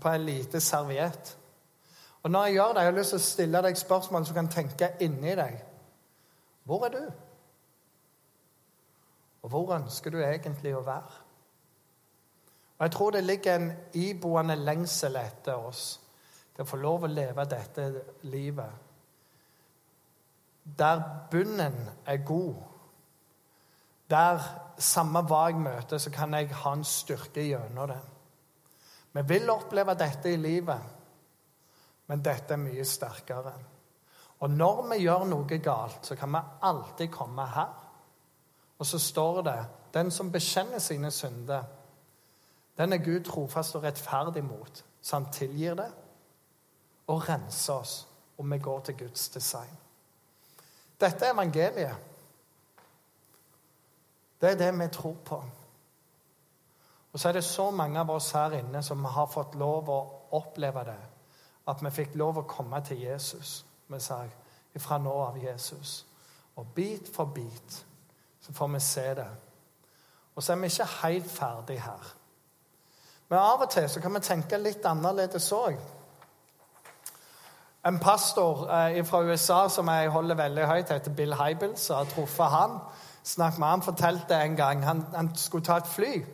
på 0.00 0.12
en 0.12 0.24
lite 0.24 0.60
serviett. 0.60 1.34
Og 2.22 2.30
når 2.30 2.44
jeg 2.44 2.54
gjør 2.54 2.72
det, 2.72 2.82
jeg 2.82 2.92
har 2.92 2.98
lyst 2.98 3.14
til 3.14 3.20
å 3.20 3.26
stille 3.28 3.62
deg 3.64 3.80
spørsmål 3.80 4.26
som 4.26 4.36
kan 4.36 4.50
tenke 4.52 4.90
inni 5.04 5.34
deg. 5.36 5.58
Hvor 6.68 6.84
er 6.84 6.94
du? 6.96 7.02
Og 9.42 9.52
hvor 9.52 9.74
ønsker 9.76 10.12
du 10.12 10.20
egentlig 10.20 10.74
å 10.76 10.84
være? 10.84 11.27
Og 12.78 12.84
Jeg 12.84 12.90
tror 12.90 13.10
det 13.10 13.24
ligger 13.24 13.56
en 13.56 13.72
iboende 13.92 14.56
lengsel 14.56 15.16
etter 15.16 15.54
oss 15.54 16.00
til 16.54 16.62
å 16.62 16.68
få 16.68 16.76
lov 16.76 17.06
å 17.06 17.10
leve 17.10 17.44
dette 17.50 17.88
livet 18.22 18.88
der 20.76 21.02
bunnen 21.30 21.88
er 22.06 22.16
god. 22.16 22.54
Der 24.10 24.40
samme 24.78 25.22
hva 25.22 25.46
jeg 25.48 25.60
møter, 25.60 25.98
så 25.98 26.10
kan 26.10 26.34
jeg 26.34 26.52
ha 26.54 26.72
en 26.72 26.84
styrke 26.84 27.44
gjennom 27.44 27.88
det. 27.88 28.00
Vi 29.12 29.24
vil 29.28 29.50
oppleve 29.50 29.94
dette 29.98 30.32
i 30.32 30.36
livet, 30.36 30.80
men 32.06 32.22
dette 32.24 32.54
er 32.54 32.62
mye 32.62 32.84
sterkere. 32.84 33.52
Og 34.40 34.50
når 34.50 34.82
vi 34.92 35.02
gjør 35.02 35.24
noe 35.26 35.58
galt, 35.58 36.06
så 36.06 36.16
kan 36.16 36.32
vi 36.32 36.44
alltid 36.62 37.10
komme 37.10 37.46
her. 37.54 37.72
Og 38.78 38.86
så 38.86 38.98
står 38.98 39.42
det 39.42 39.58
den 39.94 40.10
som 40.10 40.32
bekjenner 40.32 40.78
sine 40.78 41.10
synder, 41.10 41.64
den 42.78 42.92
er 42.92 43.04
Gud 43.04 43.24
trofast 43.24 43.76
og 43.76 43.82
rettferdig 43.82 44.44
mot, 44.44 44.84
så 45.02 45.16
han 45.16 45.32
tilgir 45.32 45.74
det 45.74 45.90
og 47.06 47.28
renser 47.28 47.74
oss 47.74 48.08
om 48.38 48.52
vi 48.52 48.58
går 48.58 48.80
til 48.80 48.98
Guds 48.98 49.28
design. 49.28 49.78
Dette 51.00 51.26
er 51.26 51.32
evangeliet. 51.32 51.96
Det 54.40 54.50
er 54.50 54.56
det 54.58 54.72
vi 54.78 54.88
tror 54.88 55.16
på. 55.24 55.42
Og 57.12 57.20
så 57.20 57.28
er 57.28 57.32
det 57.32 57.44
så 57.44 57.70
mange 57.70 58.00
av 58.00 58.10
oss 58.10 58.30
her 58.30 58.52
inne 58.60 58.82
som 58.82 59.04
har 59.04 59.26
fått 59.26 59.54
lov 59.54 59.88
å 59.90 59.98
oppleve 60.38 60.84
det. 60.84 61.00
At 61.68 61.82
vi 61.82 61.90
fikk 61.90 62.14
lov 62.14 62.38
å 62.38 62.46
komme 62.48 62.80
til 62.84 63.00
Jesus 63.00 63.64
vi 63.88 64.00
sa 64.00 64.22
ifra 64.76 64.98
nå 65.00 65.12
av 65.22 65.38
Jesus. 65.40 66.06
Og 66.56 66.66
bit 66.74 67.08
for 67.14 67.24
bit 67.24 67.84
så 68.40 68.52
får 68.52 68.68
vi 68.68 68.80
se 68.80 69.06
det. 69.14 69.28
Og 70.34 70.42
så 70.42 70.52
er 70.52 70.60
vi 70.60 70.70
ikke 70.70 70.88
helt 71.02 71.30
ferdig 71.30 71.80
her. 71.82 72.14
Men 73.28 73.38
av 73.38 73.62
og 73.62 73.70
til 73.70 73.88
så 73.88 74.00
kan 74.00 74.14
vi 74.14 74.24
tenke 74.24 74.60
litt 74.60 74.86
annerledes 74.88 75.50
òg. 75.52 75.76
En 77.86 77.98
pastor 77.98 78.64
eh, 78.72 79.04
fra 79.06 79.20
USA 79.22 79.68
som 79.68 79.88
jeg 79.88 80.10
holder 80.10 80.34
veldig 80.34 80.64
høyt, 80.66 80.90
heter 80.92 81.14
Bill 81.14 81.34
Hybels. 81.34 81.88
har 81.88 82.04
truffet 82.04 82.50
han. 82.50 82.78
Snakket 83.24 83.58
med 83.58 83.68
han, 83.68 83.82
fortalte 83.82 84.34
en 84.34 84.56
gang 84.56 84.84
han, 84.84 85.04
han 85.14 85.30
skulle 85.36 85.64
ta 85.64 85.76
et 85.76 85.86
fly. 85.86 86.24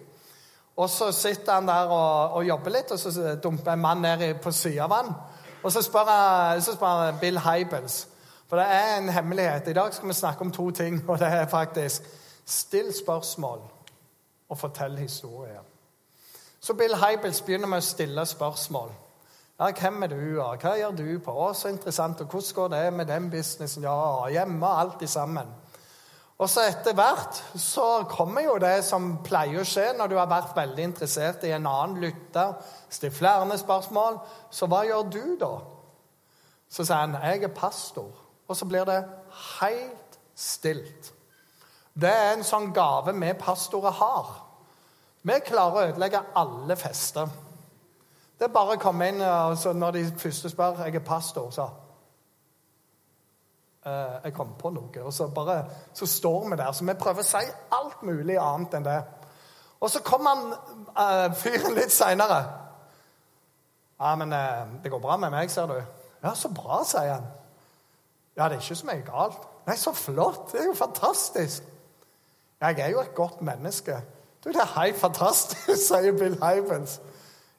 Og 0.76 0.90
Så 0.90 1.12
sitter 1.12 1.52
han 1.52 1.68
der 1.68 1.86
og, 1.86 2.32
og 2.32 2.44
jobber 2.44 2.70
litt, 2.70 2.90
og 2.90 2.98
så 2.98 3.36
dumper 3.42 3.72
en 3.72 3.80
mann 3.80 4.02
ned 4.02 4.34
på 4.42 4.50
han. 4.94 5.14
Og 5.62 5.72
så 5.72 5.82
spør, 5.82 6.10
jeg, 6.10 6.62
så 6.62 6.74
spør 6.74 7.04
jeg 7.04 7.20
Bill 7.20 7.38
Hybels. 7.38 8.08
For 8.48 8.56
det 8.56 8.66
er 8.68 8.96
en 8.98 9.08
hemmelighet. 9.08 9.68
I 9.68 9.72
dag 9.72 9.94
skal 9.94 10.08
vi 10.08 10.14
snakke 10.14 10.40
om 10.40 10.50
to 10.50 10.70
ting. 10.70 11.04
og 11.08 11.18
det 11.18 11.26
er 11.26 11.46
faktisk 11.46 12.02
Still 12.46 12.92
spørsmål 13.04 13.60
og 14.48 14.58
fortell 14.58 14.98
historier. 14.98 15.73
Så 16.64 16.72
Bill 16.74 16.94
Hybels 16.96 17.42
begynner 17.44 17.68
med 17.68 17.82
å 17.82 17.84
stille 17.84 18.22
spørsmål. 18.26 18.92
Ja, 19.60 19.66
'Hvem 19.70 20.02
er 20.02 20.06
du, 20.06 20.40
og 20.42 20.62
hva 20.62 20.76
gjør 20.78 20.96
du 20.96 21.18
på?' 21.18 21.32
'Å, 21.32 21.52
så 21.52 21.68
interessant. 21.68 22.20
Og 22.20 22.26
hvordan 22.26 22.54
går 22.54 22.68
det 22.68 22.92
med 22.92 23.06
den 23.06 23.30
businessen?' 23.30 23.82
Ja, 23.82 24.26
hjemme, 24.28 24.66
alt 24.66 25.10
sammen. 25.10 25.48
Og 26.38 26.48
så 26.48 26.60
etter 26.60 26.94
hvert 26.94 27.42
så 27.56 28.04
kommer 28.08 28.40
jo 28.40 28.58
det 28.58 28.84
som 28.84 29.18
pleier 29.24 29.60
å 29.60 29.64
skje 29.64 29.92
når 29.98 30.06
du 30.06 30.16
har 30.16 30.26
vært 30.26 30.56
veldig 30.56 30.82
interessert 30.82 31.44
i 31.44 31.52
en 31.52 31.66
annen 31.66 32.00
lytter, 32.00 32.54
stilt 32.90 33.14
flere 33.14 33.58
spørsmål. 33.58 34.18
Så 34.50 34.66
hva 34.66 34.84
gjør 34.84 35.10
du 35.10 35.36
da? 35.40 35.58
Så 36.70 36.84
sier 36.84 36.96
han 36.96 37.14
'Jeg 37.22 37.42
er 37.42 37.48
pastor'. 37.48 38.16
Og 38.48 38.56
så 38.56 38.64
blir 38.64 38.84
det 38.84 39.04
helt 39.60 40.18
stilt. 40.34 41.12
Det 42.00 42.10
er 42.10 42.32
en 42.32 42.44
sånn 42.44 42.72
gave 42.72 43.20
vi 43.20 43.32
pastorer 43.32 43.90
har. 43.90 44.44
Vi 45.24 45.40
klarer 45.46 45.76
å 45.76 45.86
ødelegge 45.88 46.20
alle 46.36 46.76
fester. 46.76 47.28
Det 48.38 48.44
er 48.44 48.52
bare 48.52 48.74
å 48.76 48.82
komme 48.82 49.08
inn 49.08 49.22
og 49.24 49.62
Når 49.78 49.96
de 49.96 50.04
første 50.20 50.50
spør 50.52 50.82
jeg 50.84 50.98
er 50.98 51.04
pastor, 51.06 51.50
så 51.54 51.64
uh, 53.86 54.16
Jeg 54.24 54.34
kom 54.36 54.52
på 54.58 54.70
noe. 54.74 55.04
Og 55.04 55.12
så 55.12 55.28
bare 55.32 55.64
så 55.92 56.06
står 56.06 56.50
vi 56.50 56.56
der. 56.60 56.72
Så 56.72 56.84
vi 56.84 56.96
prøver 57.00 57.24
å 57.24 57.28
si 57.28 57.44
alt 57.72 58.02
mulig 58.02 58.36
annet 58.40 58.76
enn 58.76 58.84
det. 58.84 58.98
Og 59.80 59.90
så 59.90 60.02
kommer 60.04 60.34
han 60.34 60.44
uh, 60.92 61.34
fyren 61.36 61.76
litt 61.78 61.92
seinere. 61.92 62.42
Ja, 64.00 64.14
men 64.20 64.32
uh, 64.32 64.76
det 64.82 64.92
går 64.92 65.00
bra 65.00 65.16
med 65.16 65.32
meg, 65.32 65.50
ser 65.50 65.70
du. 65.70 65.78
Ja, 66.24 66.34
så 66.36 66.50
bra, 66.52 66.82
sier 66.84 67.14
han. 67.14 67.30
Ja, 68.36 68.48
det 68.48 68.58
er 68.58 68.60
ikke 68.60 68.76
så 68.76 68.90
mye 68.90 69.06
galt. 69.06 69.48
Nei, 69.64 69.76
så 69.80 69.92
flott. 69.96 70.50
Det 70.52 70.60
er 70.60 70.68
jo 70.68 70.76
fantastisk. 70.76 71.64
Jeg 72.60 72.80
er 72.80 72.92
jo 72.92 73.00
et 73.00 73.14
godt 73.16 73.40
menneske. 73.44 74.02
Du, 74.44 74.50
Det 74.52 74.60
er 74.60 74.80
helt 74.80 75.00
fantastisk, 75.00 75.80
sier 75.88 76.12
Bill 76.12 76.36
Hybels. 76.42 77.00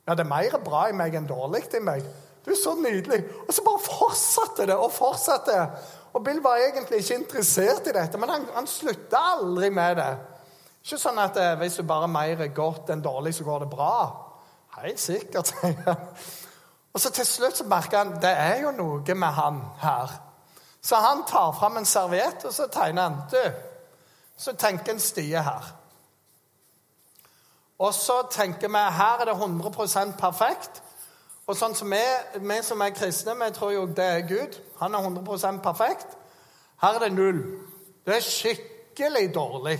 Ja, 0.07 0.13
det 0.13 0.19
er 0.25 0.29
mer 0.29 0.57
bra 0.61 0.85
i 0.89 0.93
meg 0.93 1.15
enn 1.17 1.25
dårlig 1.25 1.63
i 1.73 1.81
meg. 1.81 2.05
Du 2.45 2.53
så 2.53 2.75
nydelig. 2.77 3.23
Og 3.47 3.53
så 3.53 3.63
bare 3.65 3.81
fortsatte 3.81 4.67
det 4.69 4.75
og 4.77 4.91
fortsatte. 4.93 5.55
Og 6.13 6.23
Bill 6.23 6.43
var 6.43 6.61
egentlig 6.61 7.01
ikke 7.01 7.17
interessert 7.23 7.87
i 7.89 7.95
dette, 7.95 8.17
men 8.21 8.29
han, 8.29 8.45
han 8.53 8.67
slutta 8.69 9.21
aldri 9.33 9.71
med 9.73 9.97
det. 9.97 10.11
Ikke 10.85 10.99
sånn 11.01 11.17
at 11.17 11.37
eh, 11.41 11.55
hvis 11.57 11.79
du 11.79 11.87
bare 11.89 12.05
er 12.05 12.13
mer 12.13 12.43
godt 12.53 12.91
enn 12.93 13.01
dårlig, 13.01 13.33
så 13.33 13.47
går 13.47 13.65
det 13.65 13.71
bra. 13.71 13.95
Helt 14.77 15.01
sikkert, 15.01 15.49
sier 15.51 15.81
han. 15.87 16.05
Og 16.95 17.01
så 17.01 17.09
til 17.11 17.25
slutt 17.27 17.57
så 17.57 17.65
merker 17.67 18.03
han 18.03 18.13
det 18.23 18.31
er 18.31 18.61
jo 18.61 18.75
noe 18.77 19.17
med 19.17 19.33
han 19.35 19.57
her. 19.81 20.13
Så 20.85 21.01
han 21.01 21.25
tar 21.27 21.49
fram 21.57 21.81
en 21.81 21.89
serviett, 21.89 22.45
og 22.45 22.53
så 22.53 22.69
tegner 22.71 23.09
han. 23.09 23.17
Du, 23.33 23.41
så 24.37 24.53
tenker 24.53 24.93
en 24.93 25.01
stie 25.01 25.41
her. 25.41 25.73
Og 27.79 27.93
så 27.93 28.21
tenker 28.31 28.71
vi 28.71 28.81
her 28.97 29.21
er 29.21 29.29
det 29.29 29.35
100% 29.35 30.15
perfekt. 30.19 30.81
Og 31.45 31.57
sånn 31.57 31.75
som 31.77 31.91
vi, 31.91 32.01
vi 32.41 32.59
som 32.65 32.81
er 32.81 32.93
kristne, 32.95 33.35
vi 33.37 33.51
tror 33.53 33.73
jo 33.75 33.85
det 33.85 34.05
er 34.05 34.27
Gud. 34.29 34.55
Han 34.79 34.95
er 34.95 35.09
100% 35.09 35.61
perfekt. 35.61 36.15
Her 36.81 36.97
er 36.97 37.05
det 37.05 37.13
null. 37.13 37.41
Det 38.05 38.15
er 38.15 38.25
skikkelig 38.25 39.27
dårlig. 39.35 39.79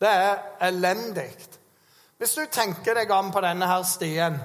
Det 0.00 0.08
er 0.08 0.40
elendig. 0.70 1.30
Hvis 2.18 2.34
du 2.36 2.42
tenker 2.52 2.96
deg 2.98 3.12
om 3.14 3.30
på 3.32 3.42
denne 3.44 3.68
her 3.68 3.84
stien, 3.88 4.40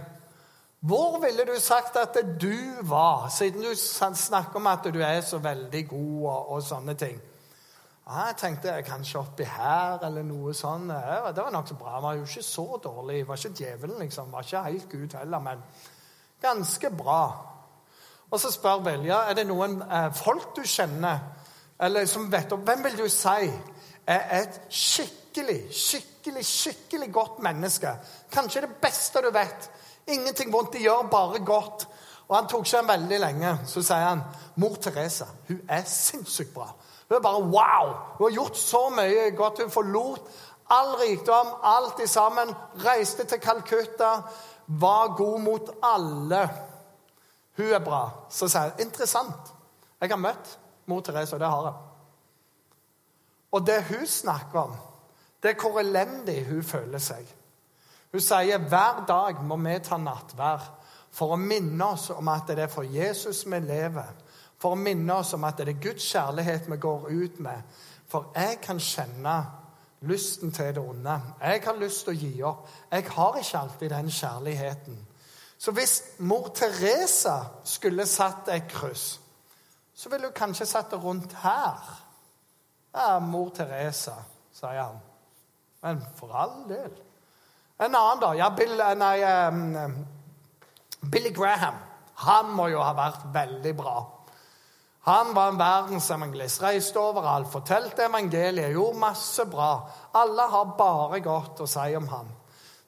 hvor 0.86 1.17
ville 1.24 1.48
du 1.48 1.55
sagt 1.60 1.98
at 1.98 2.17
du 2.41 2.53
var, 2.86 3.29
siden 3.34 3.63
du 3.63 3.74
snakker 3.75 4.60
om 4.60 4.67
at 4.67 4.86
du 4.94 5.00
er 5.01 5.22
så 5.25 5.39
veldig 5.41 5.88
god 5.89 6.27
og, 6.27 6.51
og 6.51 6.63
sånne 6.63 6.94
ting? 7.00 7.17
Ja, 8.06 8.28
jeg 8.28 8.36
tenkte 8.38 8.74
kanskje 8.86 9.18
oppi 9.18 9.46
her 9.50 10.04
eller 10.06 10.22
noe 10.24 10.52
sånt. 10.54 10.92
Det 11.34 11.42
var 11.42 11.54
nokså 11.54 11.74
bra. 11.80 11.96
Han 11.96 12.04
var 12.04 12.20
jo 12.20 12.28
ikke 12.28 12.44
så 12.46 12.66
dårlig. 12.84 13.24
Var 13.28 13.40
ikke 13.40 13.64
djevelen, 13.64 13.98
liksom. 14.00 14.32
Var 14.32 14.46
ikke 14.46 14.62
helt 14.64 14.90
Gud 14.92 15.16
heller, 15.18 15.40
men 15.40 15.64
ganske 16.42 16.92
bra. 16.98 17.22
Og 18.30 18.40
så 18.40 18.52
spør 18.54 18.84
Vilja 18.86 19.24
er 19.30 19.34
det 19.40 19.48
noen 19.50 19.80
eh, 19.82 20.12
folk 20.14 20.54
du 20.58 20.62
kjenner, 20.68 21.20
eller 21.82 22.06
som 22.06 22.30
vet 22.32 22.54
om 22.54 22.62
Hvem 22.66 22.84
vil 22.84 22.98
du 22.98 23.10
si 23.10 23.50
er 24.06 24.24
et 24.38 24.62
skikkelig, 24.70 25.60
skikkelig, 25.74 26.46
skikkelig 26.46 27.12
godt 27.14 27.42
menneske? 27.42 27.98
Kanskje 28.32 28.68
det 28.68 28.74
beste 28.86 29.26
du 29.26 29.32
vet. 29.34 29.70
Ingenting 30.08 30.54
vondt. 30.54 30.74
De 30.78 30.86
gjør 30.86 31.10
bare 31.10 31.42
godt. 31.42 31.88
Og 32.28 32.38
han 32.38 32.48
tok 32.50 32.70
en 32.70 32.88
veldig 32.88 33.20
lenge. 33.20 33.58
Så 33.66 33.82
sier 33.82 34.12
han 34.12 34.22
mor 34.62 34.78
Teresa 34.78 35.26
hun 35.48 35.62
er 35.70 35.90
sinnssykt 35.90 36.54
bra. 36.54 36.70
Hun 37.08 37.18
er 37.18 37.22
bare 37.22 37.42
wow! 37.42 37.94
Hun 38.18 38.28
har 38.28 38.36
gjort 38.36 38.58
så 38.58 38.90
mye 38.90 39.32
godt. 39.38 39.62
Hun 39.62 39.72
forlot 39.72 40.30
all 40.70 40.96
rikdom, 41.00 41.48
alt 41.64 42.00
i 42.04 42.08
sammen. 42.08 42.54
Reiste 42.86 43.24
til 43.24 43.42
Calcutta. 43.42 44.22
Var 44.68 45.16
god 45.18 45.42
mot 45.42 45.70
alle. 45.84 46.50
Hun 47.58 47.74
er 47.74 47.84
bra. 47.84 48.10
Så 48.30 48.50
sier 48.50 48.72
jeg 48.72 48.88
interessant. 48.88 49.54
Jeg 50.02 50.10
har 50.10 50.20
møtt 50.20 50.58
mor 50.86 51.02
Therese, 51.02 51.36
og 51.36 51.40
det 51.40 51.50
har 51.50 51.70
jeg. 51.70 51.82
Og 53.56 53.68
det 53.68 53.84
hun 53.90 54.08
snakker 54.08 54.60
om, 54.60 54.74
det 55.44 55.54
er 55.54 55.62
hvor 55.62 55.80
elendig 55.80 56.42
hun 56.50 56.64
føler 56.64 57.00
seg. 57.00 57.28
Hun 58.12 58.24
sier 58.24 58.68
hver 58.70 59.06
dag 59.08 59.40
må 59.44 59.58
vi 59.62 59.78
ta 59.84 59.98
nattvær 60.02 60.66
for 61.16 61.36
å 61.36 61.40
minne 61.40 61.88
oss 61.96 62.10
om 62.12 62.28
at 62.32 62.50
det 62.52 62.66
er 62.66 62.72
for 62.72 62.84
Jesus 62.84 63.46
vi 63.48 63.60
lever. 63.64 64.12
For 64.62 64.76
å 64.76 64.80
minne 64.80 65.20
oss 65.20 65.34
om 65.36 65.44
at 65.44 65.60
det 65.60 65.74
er 65.74 65.82
Guds 65.84 66.06
kjærlighet 66.12 66.70
vi 66.72 66.78
går 66.82 67.10
ut 67.12 67.40
med. 67.44 67.76
For 68.08 68.32
jeg 68.36 68.60
kan 68.64 68.80
kjenne 68.80 69.36
lysten 70.06 70.52
til 70.52 70.76
det 70.76 70.84
onde. 70.84 71.20
Jeg 71.42 71.62
har 71.66 71.80
lyst 71.80 72.06
til 72.06 72.14
å 72.14 72.20
gi 72.20 72.32
opp. 72.46 72.70
Jeg 72.92 73.08
har 73.10 73.38
ikke 73.42 73.60
alltid 73.60 73.90
den 73.90 74.12
kjærligheten. 74.12 74.98
Så 75.58 75.72
hvis 75.72 76.02
mor 76.20 76.50
Teresa 76.56 77.38
skulle 77.64 78.06
satt 78.06 78.50
et 78.54 78.68
kryss, 78.70 79.20
så 79.96 80.10
ville 80.10 80.28
hun 80.28 80.36
kanskje 80.36 80.68
satt 80.68 80.92
det 80.92 81.00
rundt 81.04 81.34
her. 81.42 81.80
Ja, 82.96 83.20
mor 83.20 83.50
Teresa, 83.56 84.14
sier 84.54 84.82
han. 84.82 85.00
Men 85.82 86.04
for 86.16 86.36
all 86.36 86.64
del. 86.70 86.92
En 87.80 87.96
annen, 87.96 88.22
da. 88.22 88.34
Ja, 88.34 88.50
Bill, 88.56 88.80
eh, 88.80 88.96
nei, 88.96 89.48
um, 89.48 90.06
Billy 91.12 91.32
Graham. 91.34 91.76
Han 92.16 92.52
må 92.56 92.68
jo 92.72 92.84
ha 92.84 92.94
vært 92.96 93.26
veldig 93.34 93.74
bra. 93.76 93.96
Han 95.06 95.36
var 95.36 95.52
en 95.52 95.60
verdensevangelist, 95.60 96.64
reiste 96.64 96.98
overalt, 97.00 97.52
fortalte 97.52 98.08
evangeliet, 98.08 98.72
gjorde 98.74 98.98
masse 99.00 99.46
bra. 99.46 99.70
Alle 100.18 100.48
har 100.50 100.72
bare 100.78 101.20
godt 101.22 101.62
å 101.62 101.68
si 101.70 101.94
om 101.98 102.08
ham. 102.10 102.32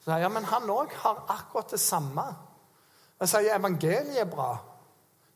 Så, 0.02 0.18
ja, 0.18 0.30
Men 0.30 0.48
han 0.50 0.70
òg 0.70 0.96
har 1.04 1.26
akkurat 1.30 1.70
det 1.76 1.80
samme. 1.80 2.26
Jeg 3.20 3.30
sier 3.30 3.54
evangeliet 3.58 4.24
er 4.24 4.30
bra, 4.30 4.50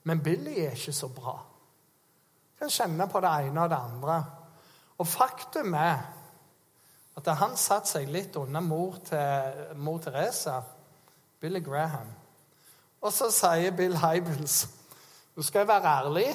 men 0.10 0.24
Billy 0.26 0.56
er 0.64 0.74
ikke 0.74 0.94
så 0.94 1.10
bra. 1.14 1.36
Jeg 2.50 2.64
kan 2.64 2.74
kjenne 2.74 3.08
på 3.10 3.22
det 3.22 3.36
ene 3.46 3.62
og 3.62 3.70
det 3.70 3.78
andre. 3.78 4.18
Og 4.98 5.08
faktum 5.08 5.74
er 5.78 6.02
at 7.18 7.30
han 7.38 7.58
satte 7.58 7.94
seg 7.94 8.10
litt 8.10 8.38
unna 8.40 8.62
mor, 8.64 8.98
til, 9.06 9.78
mor 9.78 10.00
Teresa, 10.02 10.62
Billy 11.42 11.62
Graham. 11.62 12.10
Og 13.02 13.14
så 13.14 13.30
sier 13.34 13.74
Bill 13.76 13.98
Hybels 13.98 14.64
Nå 15.32 15.46
skal 15.48 15.62
jeg 15.62 15.68
være 15.70 15.92
ærlig, 16.02 16.32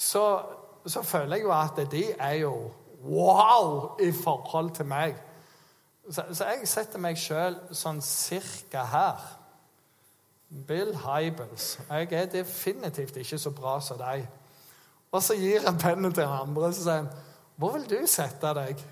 så, 0.00 0.24
så 0.86 1.02
føler 1.02 1.36
jeg 1.36 1.44
jo 1.44 1.52
at 1.52 1.80
de 1.92 2.04
er 2.16 2.38
jo 2.40 2.54
wow 3.04 4.00
i 4.00 4.12
forhold 4.12 4.70
til 4.70 4.86
meg. 4.88 5.16
Så, 6.10 6.24
så 6.32 6.44
jeg 6.44 6.68
setter 6.68 7.02
meg 7.02 7.18
sjøl 7.20 7.58
sånn 7.76 8.00
cirka 8.04 8.86
her. 8.88 9.26
Bill 10.66 10.94
Hybels. 11.04 11.76
Jeg 11.90 12.08
er 12.16 12.30
definitivt 12.32 13.20
ikke 13.20 13.38
så 13.38 13.52
bra 13.54 13.76
som 13.84 14.00
deg. 14.00 14.24
Og 15.12 15.22
så 15.22 15.36
gir 15.38 15.66
han 15.66 15.78
pennen 15.78 16.14
til 16.14 16.26
andre 16.26 16.70
og 16.70 16.74
så 16.74 16.82
sier 16.82 17.02
han, 17.02 17.10
'Hvor 17.56 17.72
vil 17.76 17.84
du 17.90 18.06
sette 18.06 18.54
deg?' 18.56 18.86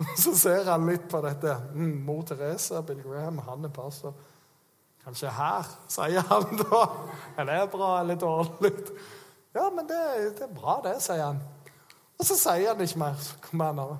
Så 0.16 0.32
ser 0.38 0.64
han 0.64 0.86
litt 0.86 1.08
på 1.08 1.20
dette. 1.20 1.56
Mm, 1.74 2.04
mor 2.04 2.22
Teresa, 2.22 2.80
Bill 2.80 3.02
Graham, 3.02 3.38
han 3.38 3.64
er 3.64 3.68
pastor. 3.68 4.14
Kanskje 5.04 5.32
her, 5.32 5.64
sier 5.88 6.24
han 6.28 6.60
da. 6.60 6.80
Er 7.38 7.44
det 7.44 7.70
bra 7.70 8.00
eller 8.00 8.14
dårlig? 8.20 8.72
Ja, 9.54 9.70
men 9.70 9.88
det, 9.88 10.36
det, 10.38 10.46
er 10.46 10.54
bra, 10.54 10.80
det, 10.84 11.02
sier 11.02 11.24
han. 11.24 11.40
Og 12.18 12.26
så 12.26 12.36
sier 12.38 12.72
han 12.72 12.84
ikke 12.84 13.02
mer. 13.02 13.16
Så 13.18 13.38
kommer 13.42 13.72
han 13.72 13.82
over. 13.82 13.96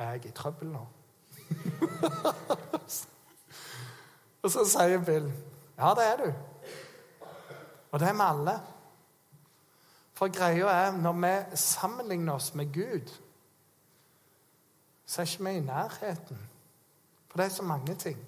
Er 0.00 0.16
i 0.16 0.32
trøbbel 0.34 0.72
nå? 0.72 0.86
og 4.42 4.50
så 4.50 4.64
sier 4.64 5.04
Bill, 5.04 5.32
ja, 5.78 5.94
det 5.98 6.06
er 6.06 6.24
du. 6.24 6.30
Og 7.90 8.00
det 8.00 8.08
er 8.08 8.16
vi 8.16 8.26
alle. 8.26 8.60
For 10.14 10.32
greia 10.32 10.86
er, 10.86 10.96
når 10.96 11.18
vi 11.22 11.56
sammenligner 11.56 12.38
oss 12.38 12.54
med 12.54 12.72
Gud 12.74 13.20
så 15.10 15.22
er 15.22 15.26
ikke 15.26 15.44
vi 15.44 15.50
i 15.50 15.60
nærheten. 15.60 16.38
For 17.28 17.38
det 17.38 17.44
er 17.44 17.48
så 17.48 17.62
mange 17.62 17.94
ting. 17.94 18.18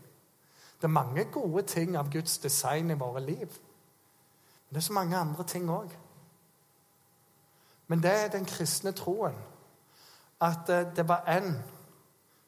Det 0.76 0.84
er 0.84 0.88
mange 0.88 1.24
gode 1.24 1.62
ting 1.62 1.96
av 1.96 2.12
Guds 2.12 2.38
design 2.38 2.90
i 2.90 2.98
våre 2.98 3.20
liv. 3.20 3.48
Det 4.72 4.76
er 4.76 4.88
så 4.88 4.92
mange 4.96 5.16
andre 5.16 5.44
ting 5.44 5.70
òg. 5.70 5.90
Men 7.86 8.02
det 8.02 8.10
er 8.10 8.28
den 8.32 8.44
kristne 8.48 8.92
troen. 8.96 9.36
At 10.40 10.68
eh, 10.72 10.86
det 10.96 11.04
var 11.08 11.26
en 11.28 11.58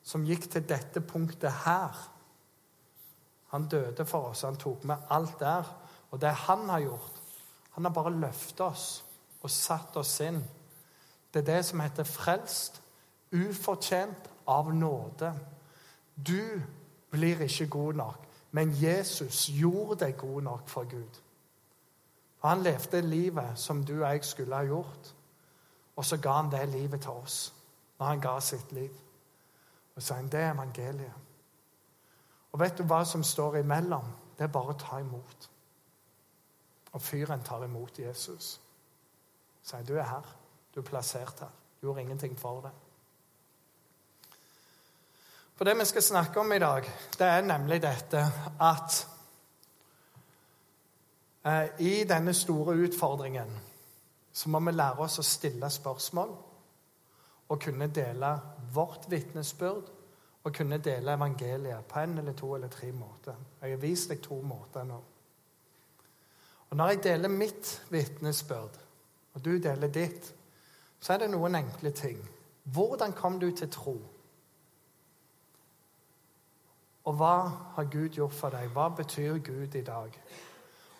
som 0.02 0.24
gikk 0.24 0.48
til 0.50 0.64
dette 0.68 1.02
punktet 1.04 1.52
her. 1.66 1.98
Han 3.52 3.68
døde 3.68 4.06
for 4.08 4.30
oss, 4.30 4.42
han 4.42 4.56
tok 4.56 4.84
med 4.88 5.04
alt 5.10 5.36
der. 5.40 5.68
Og 6.10 6.20
det 6.20 6.32
han 6.46 6.68
har 6.68 6.80
gjort 6.80 7.20
Han 7.70 7.84
har 7.84 7.92
bare 7.92 8.10
løftet 8.10 8.60
oss 8.60 9.04
og 9.42 9.50
satt 9.50 9.96
oss 9.96 10.20
inn. 10.20 10.44
Det 11.34 11.40
er 11.40 11.56
det 11.56 11.64
som 11.64 11.80
heter 11.80 12.06
frelst 12.06 12.80
ufortjent 13.32 14.30
av 14.46 14.70
nåde. 14.74 15.32
Du 16.14 16.62
blir 17.10 17.42
ikke 17.42 17.66
god 17.66 17.94
nok, 17.94 18.28
men 18.50 18.70
Jesus 18.82 19.48
gjorde 19.50 20.04
deg 20.04 20.16
god 20.16 20.42
nok 20.42 20.68
for 20.68 20.84
Gud. 20.84 21.20
For 22.44 22.48
Han 22.48 22.62
levde 22.62 23.00
livet 23.00 23.58
som 23.58 23.84
du 23.84 23.94
og 24.02 24.10
jeg 24.12 24.24
skulle 24.24 24.56
ha 24.56 24.66
gjort, 24.68 25.14
og 25.96 26.04
så 26.04 26.16
ga 26.20 26.32
han 26.32 26.50
det 26.52 26.66
livet 26.68 27.00
til 27.00 27.10
oss 27.10 27.54
når 27.98 28.06
han 28.06 28.20
ga 28.20 28.40
sitt 28.40 28.72
liv. 28.72 28.90
Og 29.94 30.02
så 30.02 30.06
sa 30.08 30.14
han, 30.14 30.28
det 30.28 30.40
er 30.40 30.50
evangeliet. 30.52 31.14
Og 32.52 32.60
vet 32.60 32.76
du 32.78 32.82
hva 32.84 32.98
som 33.08 33.24
står 33.24 33.56
imellom? 33.62 34.10
Det 34.36 34.44
er 34.44 34.52
bare 34.52 34.74
å 34.74 34.76
ta 34.76 34.98
imot. 35.00 35.48
Og 36.92 37.02
fyren 37.02 37.46
tar 37.48 37.64
imot 37.64 37.98
Jesus. 37.98 38.60
Sier 39.62 39.88
du 39.88 39.94
er 39.96 40.10
her. 40.10 40.28
Du 40.74 40.82
er 40.82 40.88
plassert 40.90 41.40
her. 41.40 41.56
Du 41.80 41.86
gjorde 41.86 42.04
ingenting 42.04 42.36
for 42.38 42.60
det. 42.60 42.74
For 45.56 45.64
det 45.64 45.78
vi 45.80 45.88
skal 45.88 46.02
snakke 46.02 46.44
om 46.44 46.52
i 46.52 46.60
dag, 46.60 46.92
det 47.18 47.26
er 47.26 47.48
nemlig 47.48 47.80
dette 47.88 48.28
at 48.60 49.00
i 51.78 52.04
denne 52.08 52.32
store 52.34 52.76
utfordringen 52.86 53.50
så 54.32 54.48
må 54.50 54.60
vi 54.60 54.72
lære 54.72 55.04
oss 55.04 55.18
å 55.20 55.26
stille 55.26 55.68
spørsmål 55.70 56.30
og 57.48 57.60
kunne 57.60 57.86
dele 57.94 58.30
vårt 58.74 59.04
vitnesbyrd 59.10 59.90
og 60.44 60.52
kunne 60.52 60.78
dele 60.78 61.12
evangeliet 61.14 61.86
på 61.88 62.00
en 62.00 62.18
eller 62.18 62.32
to 62.32 62.54
eller 62.54 62.68
tre 62.68 62.92
måter. 62.92 63.34
Jeg 63.60 63.70
har 63.70 63.82
vist 63.82 64.10
deg 64.10 64.22
to 64.22 64.40
måter 64.42 64.84
nå. 64.84 64.96
Og 66.70 66.76
Når 66.76 66.88
jeg 66.88 67.02
deler 67.04 67.28
mitt 67.28 67.82
vitnesbyrd, 67.90 68.80
og 69.34 69.44
du 69.44 69.58
deler 69.58 69.88
ditt, 69.88 70.34
så 71.00 71.12
er 71.12 71.18
det 71.18 71.30
noen 71.30 71.54
enkle 71.54 71.90
ting. 71.90 72.18
Hvordan 72.64 73.12
kom 73.12 73.38
du 73.40 73.50
til 73.50 73.70
tro? 73.70 73.94
Og 77.04 77.14
hva 77.14 77.36
har 77.76 77.84
Gud 77.92 78.08
gjort 78.08 78.32
for 78.32 78.50
deg? 78.50 78.68
Hva 78.72 78.88
betyr 78.88 79.38
Gud 79.38 79.74
i 79.74 79.82
dag? 79.82 80.18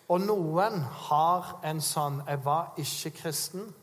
Og 0.09 0.21
noen 0.21 0.81
har 0.81 1.59
en 1.63 1.81
sånn 1.81 2.21
'Jeg 2.27 2.45
var 2.45 2.73
ikke 2.77 3.09
kristen, 3.09 3.73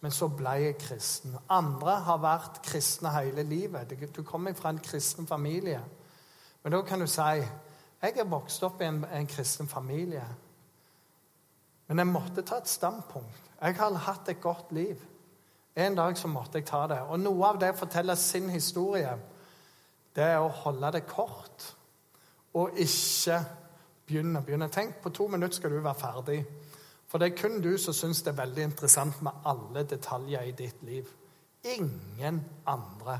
men 0.00 0.10
så 0.10 0.28
ble 0.28 0.50
jeg 0.50 0.78
kristen'. 0.78 1.38
Andre 1.48 2.00
har 2.00 2.18
vært 2.18 2.62
kristne 2.62 3.10
hele 3.10 3.42
livet. 3.42 4.14
Du 4.16 4.22
kommer 4.22 4.52
fra 4.52 4.68
en 4.68 4.78
kristen 4.78 5.26
familie. 5.26 5.82
Men 6.62 6.72
da 6.72 6.82
kan 6.82 7.00
du 7.00 7.06
si 7.06 7.20
'Jeg 8.02 8.18
er 8.18 8.24
vokst 8.24 8.62
opp 8.62 8.80
i 8.80 8.84
en, 8.84 9.04
en 9.04 9.26
kristen 9.26 9.68
familie'. 9.68 10.34
Men 11.86 11.98
jeg 11.98 12.06
måtte 12.06 12.42
ta 12.42 12.56
et 12.56 12.68
standpunkt. 12.68 13.50
Jeg 13.62 13.76
har 13.76 13.94
hatt 13.94 14.28
et 14.28 14.40
godt 14.40 14.72
liv. 14.72 14.96
En 15.76 15.94
dag 15.94 16.18
så 16.18 16.28
måtte 16.28 16.58
jeg 16.58 16.66
ta 16.66 16.86
det. 16.86 17.00
Og 17.00 17.20
noe 17.20 17.46
av 17.46 17.60
det 17.60 17.74
forteller 17.76 18.14
sin 18.14 18.50
historie 18.50 19.18
det 20.14 20.24
er 20.24 20.38
å 20.38 20.48
holde 20.48 20.92
det 20.92 21.06
kort 21.06 21.76
og 22.54 22.76
ikke 22.78 23.40
begynne. 24.06 24.42
begynne. 24.42 24.68
Tenk, 24.68 24.96
på 25.02 25.10
to 25.10 25.26
minutter 25.26 25.56
skal 25.56 25.70
du 25.70 25.80
være 25.80 25.94
ferdig. 25.94 26.44
For 27.08 27.18
det 27.18 27.32
er 27.32 27.36
kun 27.38 27.60
du 27.62 27.76
som 27.78 27.94
syns 27.94 28.22
det 28.22 28.32
er 28.32 28.40
veldig 28.42 28.62
interessant 28.62 29.22
med 29.22 29.44
alle 29.46 29.84
detaljer 29.84 30.42
i 30.42 30.56
ditt 30.58 30.82
liv. 30.82 31.08
Ingen 31.64 32.44
andre. 32.66 33.18